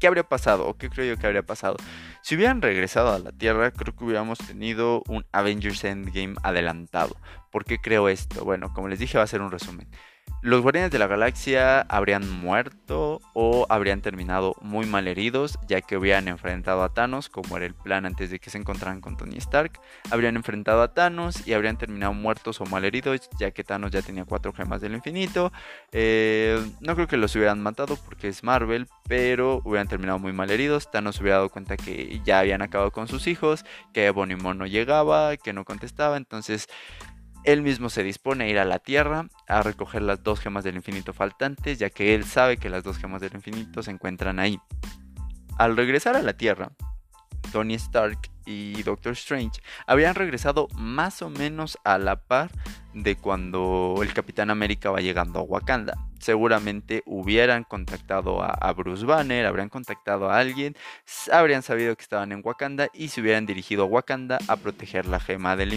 [0.00, 0.66] ¿Qué habría pasado?
[0.66, 1.76] ¿O qué creo yo que habría pasado?
[2.22, 7.16] Si hubieran regresado a la Tierra, creo que hubiéramos tenido un Avengers Endgame adelantado.
[7.52, 8.44] ¿Por qué creo esto?
[8.44, 9.88] Bueno, como les dije, va a ser un resumen
[10.42, 15.96] los Guardianes de la Galaxia habrían muerto o habrían terminado muy mal heridos, ya que
[15.96, 19.36] hubieran enfrentado a Thanos, como era el plan antes de que se encontraran con Tony
[19.36, 19.80] Stark.
[20.10, 24.02] Habrían enfrentado a Thanos y habrían terminado muertos o mal heridos, ya que Thanos ya
[24.02, 25.52] tenía cuatro gemas del infinito.
[25.92, 30.50] Eh, no creo que los hubieran matado porque es Marvel, pero hubieran terminado muy mal
[30.50, 30.90] heridos.
[30.90, 35.36] Thanos hubiera dado cuenta que ya habían acabado con sus hijos, que Bonimon no llegaba,
[35.36, 36.68] que no contestaba, entonces
[37.44, 40.76] él mismo se dispone a ir a la Tierra a recoger las dos gemas del
[40.76, 44.58] infinito faltantes, ya que él sabe que las dos gemas del infinito se encuentran ahí.
[45.58, 46.72] Al regresar a la Tierra,
[47.52, 52.50] Tony Stark y Doctor Strange habían regresado más o menos a la par
[52.94, 55.96] de cuando el Capitán América va llegando a Wakanda.
[56.18, 60.76] Seguramente hubieran contactado a, Bruce Banner, habrían contactado a alguien,
[61.32, 65.18] habrían sabido que estaban en Wakanda y se hubieran dirigido a Wakanda a proteger la
[65.18, 65.72] gema del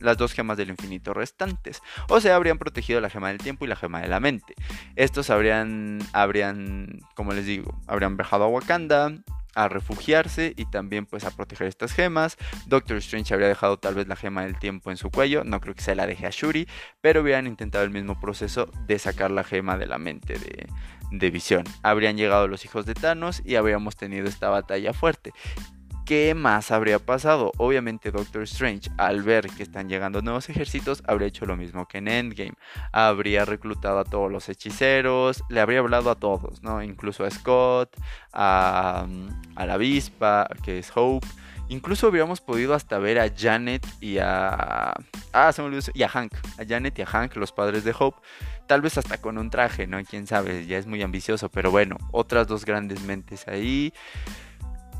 [0.00, 1.82] las dos gemas del infinito restantes.
[2.08, 4.54] O sea, habrían protegido la gema del tiempo y la gema de la mente.
[4.96, 9.12] Estos habrían, habrían, como les digo, habrían viajado a Wakanda,
[9.54, 12.36] a refugiarse y también pues a proteger estas gemas.
[12.66, 15.74] Doctor Strange habría dejado tal vez la gema del tiempo en su cuello, no creo
[15.74, 16.68] que se la deje a Shuri,
[17.00, 20.66] pero hubieran intentado el mismo proceso de sacar la gema de la mente de,
[21.10, 21.64] de Visión.
[21.82, 25.32] Habrían llegado los hijos de Thanos y habríamos tenido esta batalla fuerte.
[26.04, 27.52] ¿Qué más habría pasado?
[27.56, 31.98] Obviamente Doctor Strange, al ver que están llegando nuevos ejércitos, habría hecho lo mismo que
[31.98, 32.54] en Endgame.
[32.92, 36.82] Habría reclutado a todos los hechiceros, le habría hablado a todos, ¿no?
[36.82, 37.96] Incluso a Scott,
[38.32, 39.06] a,
[39.56, 41.26] la avispa, que es Hope.
[41.68, 44.92] Incluso habríamos podido hasta ver a Janet y a...
[45.32, 45.92] Ah, se me olvidó.
[45.94, 46.34] Y a Hank.
[46.58, 48.20] A Janet y a Hank, los padres de Hope.
[48.66, 50.02] Tal vez hasta con un traje, ¿no?
[50.02, 51.48] Quién sabe, ya es muy ambicioso.
[51.48, 53.92] Pero bueno, otras dos grandes mentes ahí.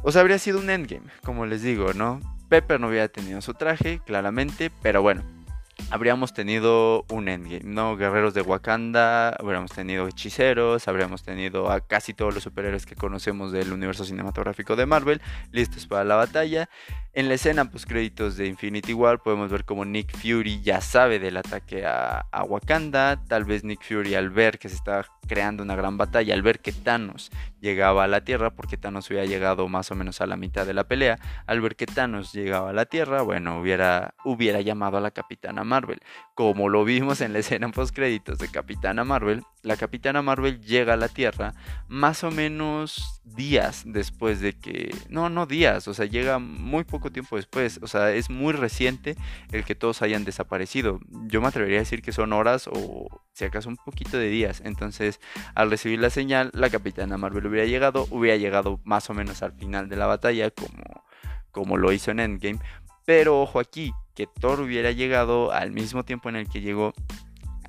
[0.03, 2.21] O sea, habría sido un endgame, como les digo, ¿no?
[2.49, 5.23] Pepper no hubiera tenido su traje, claramente, pero bueno.
[5.91, 7.97] habríamos tenido un endgame, ¿no?
[7.97, 13.51] Guerreros de Wakanda, habríamos tenido hechiceros, habríamos tenido a casi todos los superhéroes que conocemos
[13.53, 15.21] del universo cinematográfico de Marvel
[15.53, 16.69] listos para la batalla.
[17.13, 21.19] En la escena post créditos de Infinity War podemos ver como Nick Fury ya sabe
[21.19, 23.23] del ataque a, a, Wakanda.
[23.27, 26.59] Tal vez Nick Fury al ver que se está creando una gran batalla, al ver
[26.59, 30.37] que Thanos llegaba a la Tierra, porque Thanos hubiera llegado más o menos a la
[30.37, 34.61] mitad de la pelea, al ver que Thanos llegaba a la Tierra, bueno, hubiera, hubiera
[34.61, 36.01] llamado a la Capitana Marvel.
[36.35, 40.95] Como lo vimos en la escena post créditos de Capitana Marvel, la Capitana Marvel llega
[40.95, 41.55] a la Tierra
[41.87, 44.93] más o menos días después de que...
[45.09, 49.14] No, no días, o sea, llega muy poco tiempo después, o sea, es muy reciente
[49.53, 50.99] el que todos hayan desaparecido.
[51.29, 54.62] Yo me atrevería a decir que son horas o si acaso un poquito de días.
[54.64, 55.21] Entonces,
[55.55, 59.53] al recibir la señal, la Capitana Marvel hubiera llegado, hubiera llegado más o menos al
[59.53, 61.05] final de la batalla como,
[61.51, 62.61] como lo hizo en Endgame.
[63.07, 66.93] Pero ojo aquí, que Thor hubiera llegado al mismo tiempo en el que llegó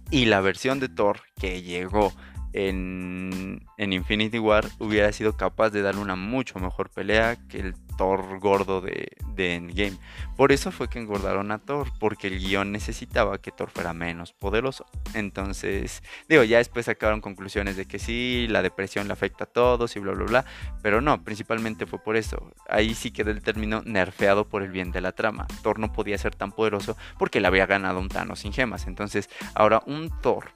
[0.09, 2.11] y la versión de Thor que llegó
[2.53, 7.75] en, en, Infinity War hubiera sido capaz de darle una mucho mejor pelea que el
[8.01, 9.95] Thor gordo de, Endgame.
[10.35, 14.33] Por eso fue que engordaron a Thor, porque el guion necesitaba que Thor fuera menos
[14.33, 14.87] poderoso.
[15.13, 19.95] Entonces, digo, ya después sacaron conclusiones de que sí, la depresión le afecta a todos
[19.95, 20.45] y bla, bla, bla.
[20.81, 22.51] Pero no, principalmente fue por eso.
[22.67, 25.45] Ahí sí quedó el término nerfeado por el bien de la trama.
[25.61, 28.87] Thor no podía ser tan poderoso porque le había ganado un Thanos sin gemas.
[28.87, 30.51] Entonces, ahora un Thor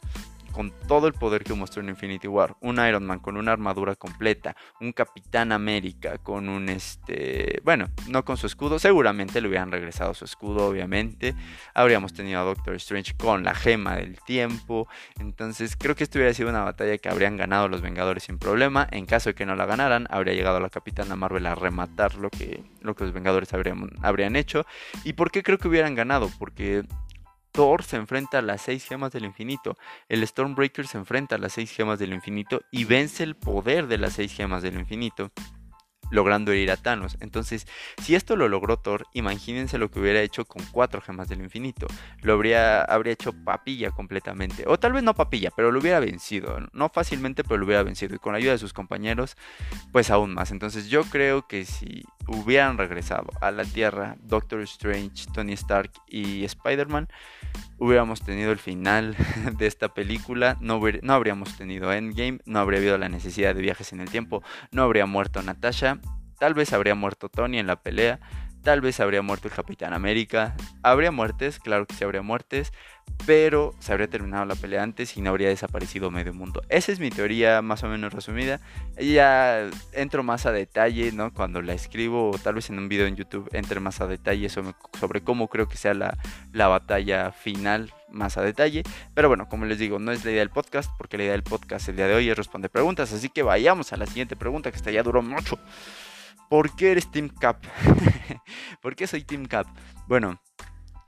[0.55, 3.95] con todo el poder que mostró en Infinity War, un Iron Man con una armadura
[3.95, 9.69] completa, un Capitán América con un este, bueno, no con su escudo, seguramente le hubieran
[9.69, 11.35] regresado su escudo, obviamente.
[11.73, 14.87] Habríamos tenido a Doctor Strange con la gema del tiempo.
[15.19, 18.87] Entonces, creo que esto hubiera sido una batalla que habrían ganado los Vengadores sin problema.
[18.91, 22.29] En caso de que no la ganaran, habría llegado la Capitana Marvel a rematar lo
[22.29, 24.65] que, lo que los Vengadores habrían, habrían hecho.
[25.03, 26.31] ¿Y por qué creo que hubieran ganado?
[26.39, 26.85] Porque
[27.55, 29.77] Thor se enfrenta a las seis gemas del infinito.
[30.09, 33.97] El Stormbreaker se enfrenta a las seis gemas del infinito y vence el poder de
[33.97, 35.31] las seis gemas del infinito
[36.11, 37.17] logrando herir a Thanos.
[37.19, 37.67] Entonces,
[38.01, 41.87] si esto lo logró Thor, imagínense lo que hubiera hecho con cuatro gemas del infinito.
[42.21, 44.63] Lo habría, habría hecho papilla completamente.
[44.67, 46.57] O tal vez no papilla, pero lo hubiera vencido.
[46.73, 48.15] No fácilmente, pero lo hubiera vencido.
[48.15, 49.37] Y con la ayuda de sus compañeros,
[49.91, 50.51] pues aún más.
[50.51, 56.43] Entonces yo creo que si hubieran regresado a la Tierra Doctor Strange, Tony Stark y
[56.45, 57.07] Spider-Man,
[57.77, 59.15] hubiéramos tenido el final
[59.57, 60.57] de esta película.
[60.61, 64.43] No, no habríamos tenido Endgame, no habría habido la necesidad de viajes en el tiempo,
[64.71, 65.99] no habría muerto Natasha
[66.39, 68.19] Tal vez habría muerto Tony en la pelea,
[68.65, 70.55] tal vez habría muerto el Capitán América.
[70.81, 72.73] Habría muertes, claro que sí habría muertes,
[73.27, 76.63] pero se habría terminado la pelea antes y no habría desaparecido medio mundo.
[76.69, 78.59] Esa es mi teoría más o menos resumida.
[78.97, 81.31] Ya entro más a detalle, ¿no?
[81.31, 84.49] Cuando la escribo o tal vez en un video en YouTube entre más a detalle
[84.49, 86.17] sobre, cómo creo que sea la,
[86.51, 88.81] la batalla final más a detalle.
[89.13, 91.43] Pero bueno, como les digo, no es la idea del podcast, porque la idea del
[91.43, 93.13] podcast el día de hoy es responder preguntas.
[93.13, 95.59] Así que vayamos a la siguiente pregunta, que esta ya duró mucho.
[96.49, 97.63] ¿Por qué eres Team Cap?
[98.81, 99.67] ¿Por qué soy Team Cap?
[100.07, 100.39] Bueno,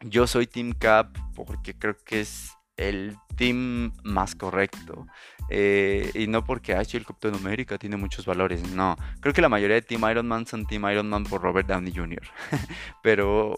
[0.02, 5.08] yo soy Team Cap porque creo que es el team más correcto.
[5.50, 8.98] Eh, y no porque H el Capitán América tiene muchos valores, no.
[9.20, 11.94] Creo que la mayoría de Team Iron Man son Team Iron Man por Robert Downey
[11.96, 12.22] Jr.
[13.04, 13.56] Pero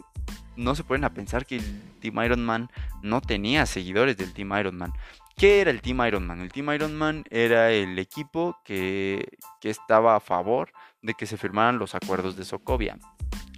[0.56, 2.70] no se pueden pensar que el Team Iron Man
[3.02, 4.94] no tenía seguidores del Team Iron Man.
[5.40, 6.42] ¿Qué era el Team Iron Man?
[6.42, 9.26] El Team Iron Man era el equipo que,
[9.62, 13.00] que estaba a favor de que se firmaran los acuerdos de Sokovia.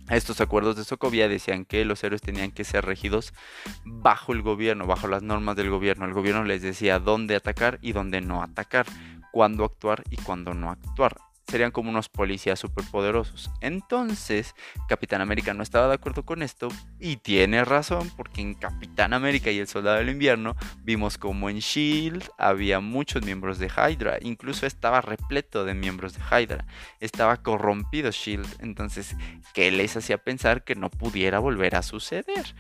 [0.08, 3.34] Estos acuerdos de Sokovia decían que los héroes tenían que ser regidos
[3.84, 6.06] bajo el gobierno, bajo las normas del gobierno.
[6.06, 8.86] El gobierno les decía dónde atacar y dónde no atacar,
[9.32, 11.18] cuándo actuar y cuándo no actuar
[11.52, 13.52] serían como unos policías superpoderosos.
[13.60, 14.56] Entonces,
[14.88, 19.52] Capitán América no estaba de acuerdo con esto y tiene razón porque en Capitán América
[19.52, 24.66] y el Soldado del Invierno vimos como en Shield había muchos miembros de Hydra, incluso
[24.66, 26.66] estaba repleto de miembros de Hydra,
[27.02, 29.16] estaba corrompido Shield, entonces,
[29.54, 32.56] ¿qué les hacía pensar que no pudiera volver a suceder?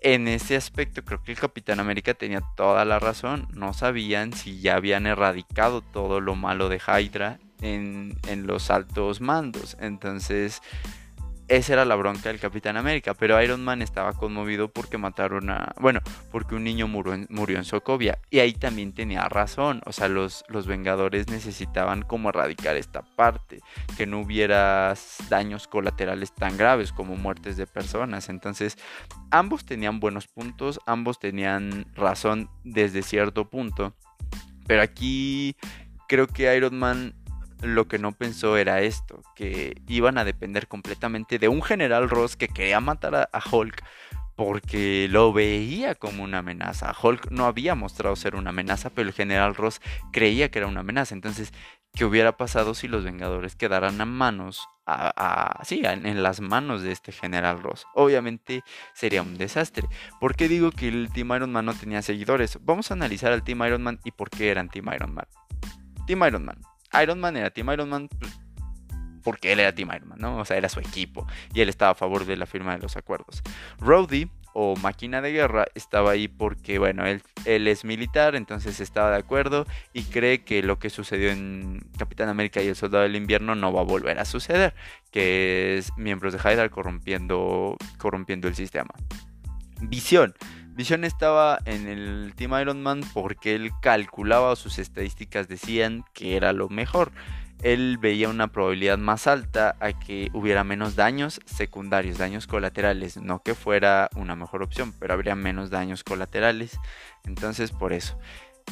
[0.00, 3.48] en ese aspecto creo que el Capitán América tenía toda la razón.
[3.54, 9.76] No sabían si ya habían erradicado todo lo malo de Hydra en, los altos mandos.
[9.80, 10.62] Entonces,
[11.48, 13.14] esa era la bronca del Capitán América.
[13.14, 15.74] Pero Iron Man estaba conmovido porque mataron a.
[15.80, 18.18] Bueno, porque un niño murió en, murió en Sokovia.
[18.30, 19.80] Y ahí también tenía razón.
[19.86, 23.60] O sea, los, los Vengadores necesitaban como erradicar esta parte.
[23.96, 24.94] Que no hubiera
[25.28, 28.28] daños colaterales tan graves como muertes de personas.
[28.28, 28.76] Entonces,
[29.30, 30.80] ambos tenían buenos puntos.
[30.86, 33.94] Ambos tenían razón desde cierto punto.
[34.66, 35.56] Pero aquí
[36.08, 37.14] creo que Iron Man
[37.62, 42.36] lo que no pensó era esto, que iban a depender completamente de un general Ross
[42.36, 43.82] que quería matar a, Hulk
[44.34, 46.94] porque lo veía como una amenaza.
[47.00, 49.80] Hulk no había mostrado ser una amenaza, pero el general Ross
[50.12, 51.14] creía que era una amenaza.
[51.14, 51.52] Entonces,
[51.94, 56.92] ¿qué hubiera pasado si los Vengadores quedaran a manos, a, sí, en las manos de
[56.92, 57.86] este general Ross?
[57.94, 59.88] Obviamente sería un desastre.
[60.20, 62.58] ¿Por qué digo que el Team Iron Man no tenía seguidores?
[62.60, 65.26] Vamos a analizar al Team Iron Man y por qué eran Team Iron Man.
[66.06, 66.60] Team Iron Man.
[67.02, 68.32] Iron Man era Team Iron Man pues,
[69.22, 70.38] porque él era Team Iron Man, ¿no?
[70.38, 72.96] O sea, era su equipo y él estaba a favor de la firma de los
[72.96, 73.42] acuerdos.
[73.78, 79.10] Rhodey o máquina de guerra estaba ahí porque, bueno, él, él es militar, entonces estaba
[79.10, 83.16] de acuerdo y cree que lo que sucedió en Capitán América y el Soldado del
[83.16, 84.74] Invierno no va a volver a suceder,
[85.10, 88.94] que es miembros de Hydra corrompiendo, corrompiendo el sistema.
[89.82, 90.34] Visión.
[90.76, 96.52] Visión estaba en el Team Iron Man porque él calculaba, sus estadísticas decían que era
[96.52, 97.10] lo mejor
[97.62, 103.42] él veía una probabilidad más alta a que hubiera menos daños secundarios, daños colaterales, no
[103.42, 106.78] que fuera una mejor opción, pero habría menos daños colaterales.
[107.24, 108.18] Entonces, por eso.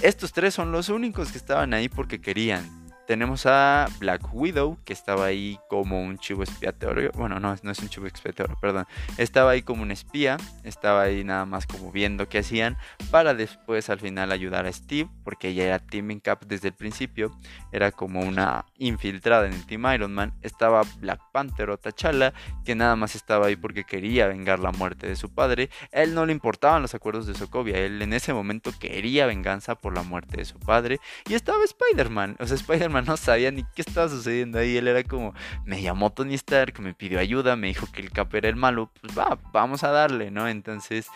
[0.03, 2.84] Estos tres son los únicos que estaban ahí porque querían.
[3.07, 7.11] Tenemos a Black Widow, que estaba ahí como un chivo expiatorio.
[7.13, 8.87] Bueno, no, no es un chivo expiatorio, perdón.
[9.19, 10.39] Estaba ahí como un espía.
[10.63, 12.79] Estaba ahí nada más como viendo qué hacían.
[13.11, 15.11] Para después al final ayudar a Steve.
[15.23, 17.31] Porque ella era Teaming Cap desde el principio.
[17.73, 20.33] Era como una infiltrada en el Team Iron Man.
[20.41, 22.33] Estaba Black Panther o T'Challa.
[22.65, 25.69] Que nada más estaba ahí porque quería vengar la muerte de su padre.
[25.93, 27.77] Él no le importaban los acuerdos de Sokovia.
[27.81, 31.01] Él en ese momento quería venganza por la muerte de su padre.
[31.29, 32.37] Y estaba Spider-Man.
[32.41, 34.77] O sea, Spider-Man no sabía ni qué estaba sucediendo ahí.
[34.77, 35.35] Él era como,
[35.65, 38.91] me llamó Tony Stark, me pidió ayuda, me dijo que el Cap era el malo,
[39.01, 40.49] pues va, vamos a darle, ¿no?
[40.49, 41.07] Entonces,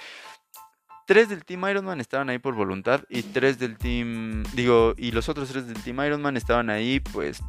[1.06, 5.10] tres del Team Iron Man estaban ahí por voluntad y tres del Team, digo, y
[5.12, 7.42] los otros tres del Team Iron Man estaban ahí, pues,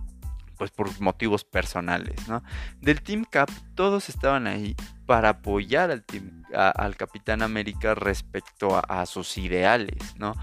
[0.57, 2.43] pues por motivos personales, ¿no?
[2.81, 4.75] Del Team Cap, todos estaban ahí
[5.05, 10.35] para apoyar al, team, al Capitán América respecto a, a sus ideales, ¿no?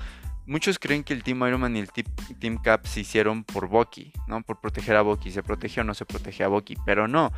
[0.47, 4.13] Muchos creen que el Team Iron Man y el Team Cap se hicieron por Bucky,
[4.27, 4.43] ¿no?
[4.43, 5.31] Por proteger a Bucky.
[5.31, 6.77] ¿Se protegió o no se protegió a Bucky?
[6.87, 7.33] Pero no.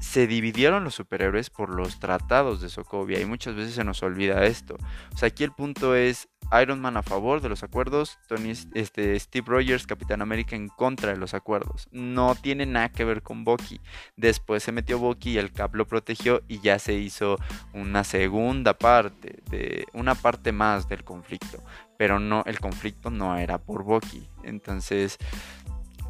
[0.00, 4.46] Se dividieron los superhéroes por los tratados de Sokovia y muchas veces se nos olvida
[4.46, 4.78] esto.
[5.12, 6.29] O sea, aquí el punto es
[6.60, 11.12] Iron Man a favor de los acuerdos, Tony, este, Steve Rogers, Capitán América en contra
[11.12, 11.88] de los acuerdos.
[11.92, 13.80] No tiene nada que ver con Bucky.
[14.16, 17.38] Después se metió Bucky y el Cap lo protegió y ya se hizo
[17.72, 21.62] una segunda parte, de una parte más del conflicto.
[21.96, 24.26] Pero no, el conflicto no era por Bucky.
[24.42, 25.18] Entonces,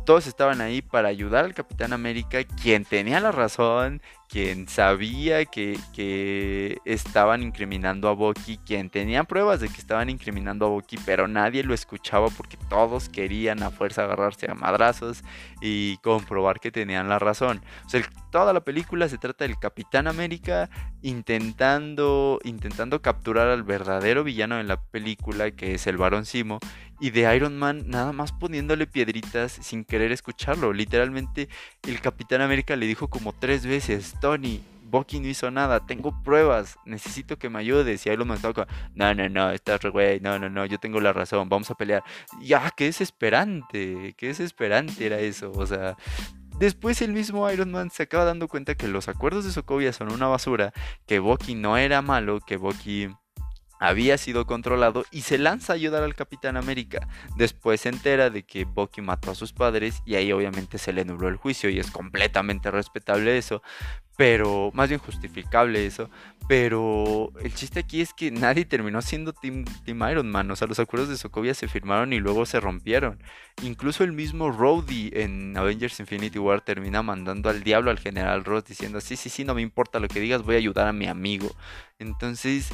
[0.07, 4.01] todos estaban ahí para ayudar al Capitán América, quien tenía la razón,
[4.31, 10.69] quien sabía que, estaban incriminando a Bucky, quien tenía pruebas de que estaban incriminando a
[10.69, 15.25] Bucky, pero nadie lo escuchaba porque todos querían a fuerza agarrarse a madrazos
[15.61, 17.61] y comprobar que tenían la razón.
[17.85, 20.71] O sea, toda la película se trata del Capitán América
[21.03, 26.61] intentando, intentando capturar al verdadero villano de la película, que es el Barón Simo,
[27.01, 30.73] y de Iron Man nada más poniéndole piedritas sin querer escucharlo.
[30.73, 31.49] Literalmente
[31.83, 34.61] el Capitán América le dijo como tres veces, Tony,
[34.91, 38.05] Bucky no hizo nada, tengo pruebas, necesito que me ayudes.
[38.05, 41.01] Y ahí lo toca, no, no, no, estás re güey, no, no, no, yo tengo
[41.01, 42.03] la razón, vamos a pelear.
[42.41, 45.97] Ya, qué desesperante, qué desesperante era eso, o sea.
[46.59, 50.13] Después el mismo Iron Man se acaba dando cuenta que los acuerdos de Sokovia son
[50.13, 50.75] una basura,
[51.07, 53.09] que Bucky no era malo, que Bucky
[53.81, 57.09] había sido controlado y se lanza a ayudar al Capitán América.
[57.37, 61.05] Después se entera de que Bucky mató a sus padres y ahí obviamente se le
[61.05, 63.63] nubló el juicio y es completamente respetable eso,
[64.19, 66.11] pero más bien justificable eso.
[66.47, 70.51] Pero el chiste aquí es que nadie terminó siendo Team, Iron Man.
[70.51, 73.23] O sea, los acuerdos de Sokovia se firmaron y luego se rompieron.
[73.63, 78.65] Incluso el mismo Rhodey en Avengers Infinity War termina mandando al diablo al general Ross
[78.65, 81.07] diciendo, sí, sí, sí, no me importa lo que digas, voy a ayudar a mi
[81.07, 81.51] amigo.
[81.99, 82.69] Entonces,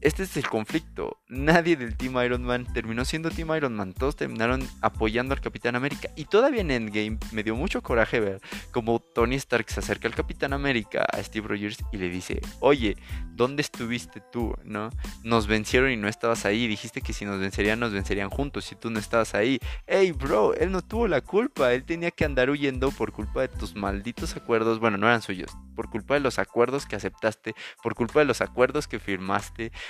[0.00, 1.18] este es el conflicto.
[1.28, 3.92] Nadie del Team Iron Man terminó siendo Team Iron Man.
[3.92, 6.08] Todos terminaron apoyando al Capitán América.
[6.14, 8.40] Y todavía en Endgame me dio mucho coraje ver
[8.70, 12.96] como Tony Stark se acerca al Capitán América a Steve Rogers y le dice, oye,
[13.34, 14.54] ¿dónde estuviste tú?
[14.64, 14.90] ¿No?
[15.24, 16.66] Nos vencieron y no estabas ahí.
[16.66, 19.58] Dijiste que si nos vencerían, nos vencerían juntos y tú no estabas ahí.
[19.86, 21.72] Hey, bro, él no tuvo la culpa.
[21.72, 24.78] Él tenía que andar huyendo por culpa de tus malditos acuerdos.
[24.78, 25.50] Bueno, no eran suyos.
[25.78, 27.54] Por culpa de los acuerdos que aceptaste.
[27.84, 29.28] Por culpa de los acuerdos que firmaste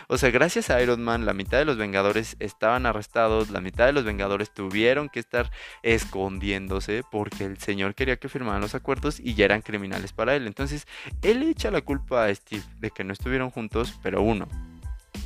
[0.08, 3.86] o sea, gracias a Iron Man, la mitad de los Vengadores estaban arrestados, la mitad
[3.86, 5.50] de los Vengadores tuvieron que estar
[5.82, 10.46] escondiéndose porque el señor quería que firmaran los acuerdos y ya eran criminales para él.
[10.46, 10.86] Entonces,
[11.22, 14.48] él echa la culpa a Steve de que no estuvieron juntos, pero uno,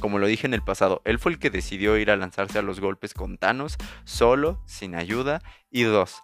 [0.01, 2.63] como lo dije en el pasado, él fue el que decidió ir a lanzarse a
[2.63, 5.41] los golpes con Thanos, solo, sin ayuda.
[5.71, 6.23] Y dos,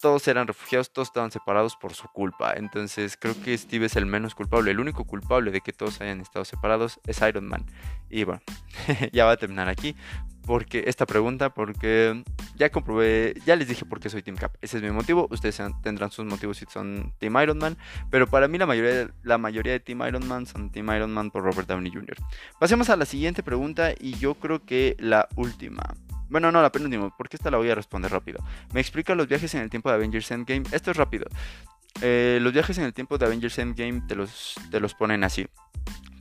[0.00, 2.54] todos eran refugiados, todos estaban separados por su culpa.
[2.54, 4.70] Entonces creo que Steve es el menos culpable.
[4.70, 7.64] El único culpable de que todos hayan estado separados es Iron Man.
[8.10, 8.42] Y bueno,
[9.12, 9.96] ya va a terminar aquí.
[10.46, 12.22] Porque esta pregunta, porque
[12.54, 14.54] ya comprobé, ya les dije por qué soy Team Cap.
[14.60, 15.26] Ese es mi motivo.
[15.32, 17.76] Ustedes tendrán sus motivos si son Team Iron Man.
[18.10, 21.32] Pero para mí la mayoría, la mayoría de Team Iron Man son Team Iron Man
[21.32, 22.16] por Robert Downey Jr.
[22.60, 25.82] Pasemos a la siguiente pregunta y yo creo que la última.
[26.28, 28.40] Bueno, no, la penúltima, porque esta la voy a responder rápido.
[28.72, 30.64] Me explica los viajes en el tiempo de Avengers Endgame.
[30.72, 31.26] Esto es rápido.
[32.02, 35.46] Eh, los viajes en el tiempo de Avengers Endgame te los, te los ponen así.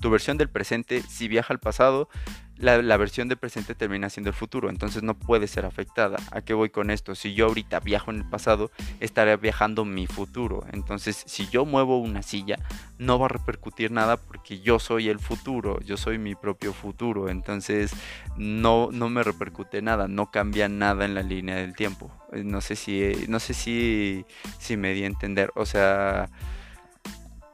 [0.05, 2.09] Tu versión del presente, si viaja al pasado,
[2.57, 6.17] la, versión de presente termina siendo el futuro, entonces no puede ser afectada.
[6.29, 7.15] ¿A qué voy con esto?
[7.15, 10.63] Si yo ahorita viajo en el pasado, estaré viajando mi futuro.
[10.73, 12.59] Entonces, si yo muevo una silla,
[12.99, 17.27] no va a repercutir nada porque yo soy el futuro, yo soy mi propio futuro.
[17.27, 17.91] Entonces,
[18.37, 22.11] no, no me repercute nada, no cambia nada en la línea del tiempo.
[22.31, 24.23] No sé si, no sé si,
[24.59, 25.51] si me di a entender.
[25.55, 26.29] O sea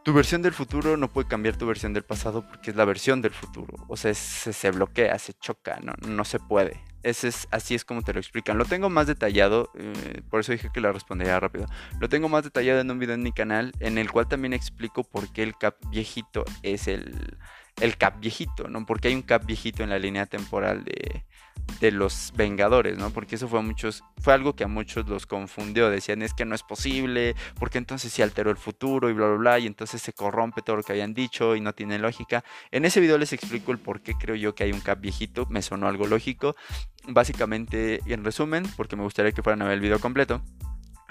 [0.04, 3.22] tu versión del futuro no puede cambiar tu versión del pasado porque es la versión
[3.22, 3.86] del futuro.
[3.88, 6.82] O sea, se, bloquea, se choca, no, no se puede.
[7.04, 8.58] Ese es, así es como te lo explican.
[8.58, 11.66] Lo tengo más detallado, eh, por eso dije que la respondería rápido.
[12.00, 15.04] Lo tengo más detallado en un video en mi canal, en el cual también explico
[15.04, 17.38] por qué el cap viejito es el,
[17.82, 18.86] el cap viejito, ¿no?
[18.86, 21.26] Porque hay un cap viejito en la línea temporal de,
[21.80, 23.10] de los Vengadores, ¿no?
[23.10, 26.54] Porque eso fue muchos, fue algo que a muchos los confundió, decían es que no
[26.54, 30.14] es posible, porque entonces se alteró el futuro y bla bla bla, y entonces se
[30.14, 32.44] corrompe todo lo que habían dicho y no tiene lógica.
[32.72, 35.48] En ese video les explico el por qué creo yo que hay un cap viejito,
[35.50, 36.56] me sonó algo lógico.
[37.08, 40.44] Básicamente, en resumen, porque me gustaría que fueran a ver el video completo.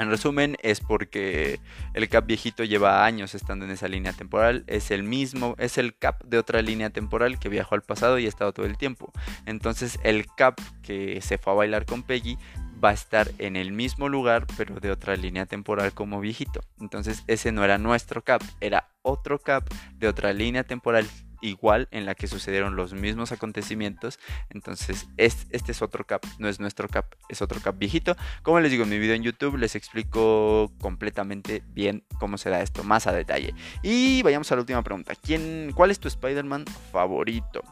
[0.00, 1.60] En resumen, es porque
[1.92, 4.64] el Cap viejito lleva años estando en esa línea temporal.
[4.66, 8.24] Es el mismo, es el Cap de otra línea temporal que viajó al pasado y
[8.24, 9.12] ha estado todo el tiempo.
[9.44, 12.38] Entonces, el Cap que se fue a bailar con Peggy
[12.82, 16.62] va a estar en el mismo lugar, pero de otra línea temporal como viejito.
[16.80, 21.06] Entonces, ese no era nuestro Cap, era otro Cap de otra línea temporal
[21.40, 24.18] igual en la que sucedieron los mismos acontecimientos.
[24.50, 28.16] Entonces, este, es otro cap, no es nuestro cap, es otro cap viejito.
[28.42, 32.60] Como les digo en mi video en YouTube, les explico completamente bien cómo se da
[32.62, 33.54] esto, más a detalle.
[33.82, 35.14] Y vayamos a la última pregunta.
[35.14, 37.62] ¿Quién, ¿Cuál es tu Spider-Man favorito?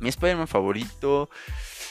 [0.00, 1.30] Mi Spider-Man favorito,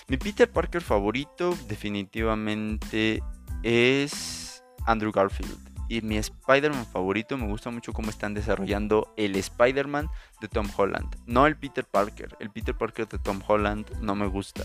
[0.08, 3.24] mi Peter Parker favorito definitivamente
[3.64, 7.38] es Andrew Garfield y mi Spider-Man favorito.
[7.38, 10.10] Me gusta mucho cómo están desarrollando el Spider-Man
[10.42, 11.16] de Tom Holland.
[11.28, 12.36] No el Peter Parker.
[12.40, 14.64] El Peter Parker de Tom Holland no me gusta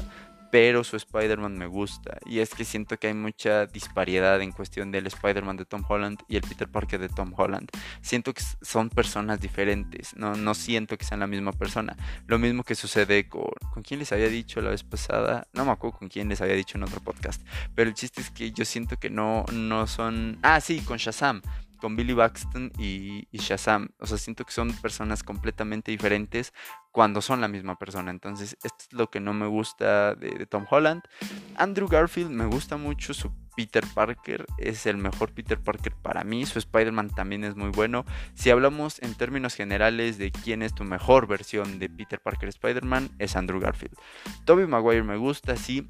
[0.50, 2.18] pero su Spider-Man me gusta.
[2.26, 6.20] Y es que siento que hay mucha disparidad en cuestión del Spider-Man de Tom Holland
[6.28, 7.68] y el Peter Parker de Tom Holland.
[8.00, 11.96] Siento que son personas diferentes, no, no siento que sean la misma persona.
[12.26, 13.48] Lo mismo que sucede con...
[13.72, 15.46] ¿Con quién les había dicho la vez pasada?
[15.52, 17.42] No me acuerdo con quién les había dicho en otro podcast.
[17.74, 20.38] Pero el chiste es que yo siento que no, no son...
[20.42, 21.42] Ah, sí, con Shazam
[21.78, 23.88] con Billy Baxton y, Shazam.
[23.98, 26.52] O sea, siento que son personas completamente diferentes
[26.92, 28.10] cuando son la misma persona.
[28.10, 31.02] Entonces, esto es lo que no me gusta de, Tom Holland.
[31.56, 34.46] Andrew Garfield me gusta mucho su Peter Parker.
[34.58, 36.44] Es el mejor Peter Parker para mí.
[36.44, 38.04] Su Spider-Man también es muy bueno.
[38.34, 43.10] Si hablamos en términos generales de quién es tu mejor versión de Peter Parker Spider-Man,
[43.18, 43.96] es Andrew Garfield.
[44.44, 45.86] Tobey Maguire me gusta, sí.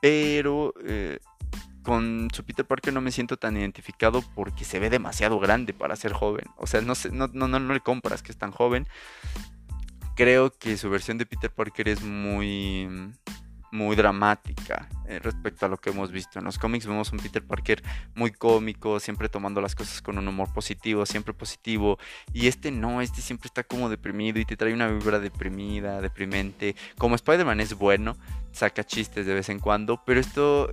[0.00, 0.74] Pero...
[0.84, 1.18] Eh,
[1.84, 5.94] con su Peter Parker no me siento tan identificado porque se ve demasiado grande para
[5.94, 6.46] ser joven.
[6.56, 8.88] O sea, no, no, no, no, le compras que es tan joven.
[10.16, 12.88] Creo que su versión de Peter Parker es muy,
[13.70, 16.38] muy dramática eh, respecto a lo que hemos visto.
[16.38, 17.82] En los cómics vemos un Peter Parker
[18.14, 21.98] muy cómico, siempre tomando las cosas con un humor positivo, siempre positivo.
[22.32, 26.76] Y este no, este siempre está como deprimido y te trae una vibra deprimida, deprimente.
[26.96, 28.16] Como Spider-Man es bueno,
[28.52, 30.70] saca chistes de vez en cuando, pero esto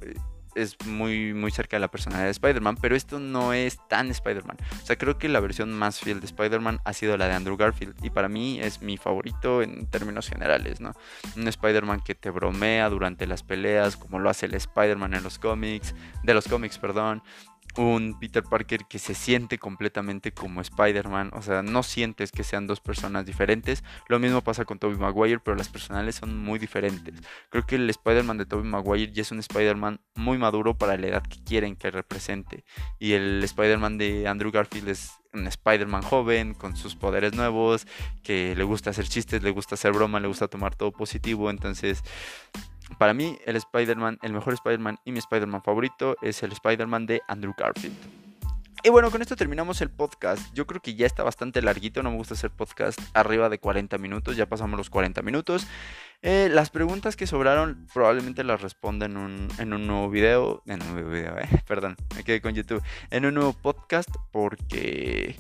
[0.56, 4.58] es muy, muy cerca de la personalidad de Spider-Man, pero esto no es tan Spider-Man.
[4.82, 7.58] O sea, creo que la versión más fiel de Spider-Man ha sido la de Andrew
[7.58, 10.94] Garfield y para mí es mi favorito en términos generales, ¿no?
[11.36, 15.40] Un Spider-Man que te bromea durante las peleas, como lo hace el Spider-Man en los
[15.40, 17.24] cómics, de los cómics, perdón,
[17.78, 22.68] un Peter Parker que se siente completamente como Spider-Man, o sea, no sientes que sean
[22.68, 23.84] dos personas diferentes.
[24.08, 27.16] Lo mismo pasa con Tobey Maguire, pero las personales son muy diferentes.
[27.50, 31.08] Creo que el Spider-Man de Tobey Maguire ya es un Spider-Man muy maduro para la
[31.08, 32.64] edad que quieren que represente.
[33.00, 37.88] Y el Spider-Man de Andrew Garfield es un Spider-Man joven, con sus poderes nuevos,
[38.24, 41.50] que le gusta hacer chistes, le gusta hacer broma, le gusta tomar todo positivo.
[41.50, 42.04] Entonces,
[42.98, 47.22] para mí, el Spider-Man, el mejor Spider-Man y mi Spider-Man favorito es el Spider-Man de
[47.28, 47.96] Andrew Garfield.
[48.84, 50.52] Y bueno, con esto terminamos el podcast.
[50.56, 54.00] Yo creo que ya está bastante larguito, no me gusta hacer podcast arriba de 40
[54.00, 55.68] minutos, ya pasamos los 40 minutos.
[56.24, 60.64] Eh, las preguntas que sobraron probablemente las responda en un, en un nuevo video.
[60.66, 62.82] En un nuevo video, eh, perdón, me quedé con YouTube.
[63.12, 65.36] En un nuevo podcast porque...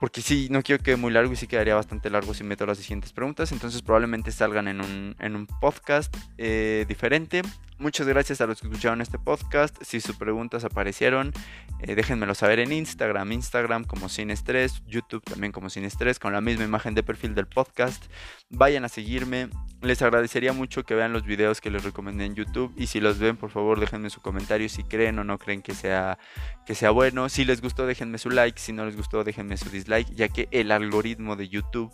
[0.00, 2.78] Porque sí, no quiero que muy largo y sí quedaría bastante largo si meto las
[2.78, 3.52] siguientes preguntas.
[3.52, 7.42] Entonces probablemente salgan en un, en un podcast eh, diferente.
[7.80, 9.74] Muchas gracias a los que escucharon este podcast.
[9.82, 11.32] Si sus preguntas aparecieron,
[11.78, 16.34] eh, déjenmelo saber en Instagram, Instagram como Sin Estrés, YouTube también como Sin Estrés, con
[16.34, 18.04] la misma imagen de perfil del podcast.
[18.50, 19.48] Vayan a seguirme.
[19.80, 22.70] Les agradecería mucho que vean los videos que les recomendé en YouTube.
[22.76, 25.74] Y si los ven, por favor, déjenme su comentario si creen o no creen que
[25.74, 26.18] sea,
[26.66, 27.30] que sea bueno.
[27.30, 28.60] Si les gustó, déjenme su like.
[28.60, 31.90] Si no les gustó, déjenme su dislike, ya que el algoritmo de YouTube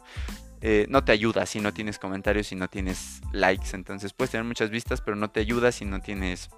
[0.60, 3.74] eh, no te ayuda si no tienes comentarios, si no tienes likes.
[3.74, 6.50] Entonces puedes tener muchas vistas, pero no te ayuda si no tienes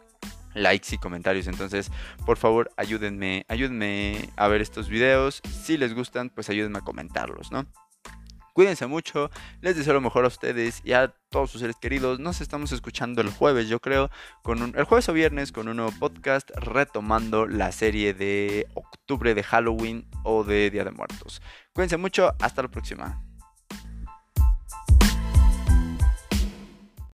[0.54, 1.46] likes y comentarios.
[1.46, 1.90] Entonces,
[2.26, 5.40] por favor, ayúdenme, ayúdenme a ver estos videos.
[5.62, 7.66] Si les gustan, pues ayúdenme a comentarlos, ¿no?
[8.58, 9.30] Cuídense mucho,
[9.60, 12.18] les deseo lo mejor a ustedes y a todos sus seres queridos.
[12.18, 14.10] Nos estamos escuchando el jueves, yo creo,
[14.42, 19.44] con el jueves o viernes con un nuevo podcast retomando la serie de octubre de
[19.44, 21.40] Halloween o de Día de Muertos.
[21.72, 23.27] Cuídense mucho, hasta la próxima.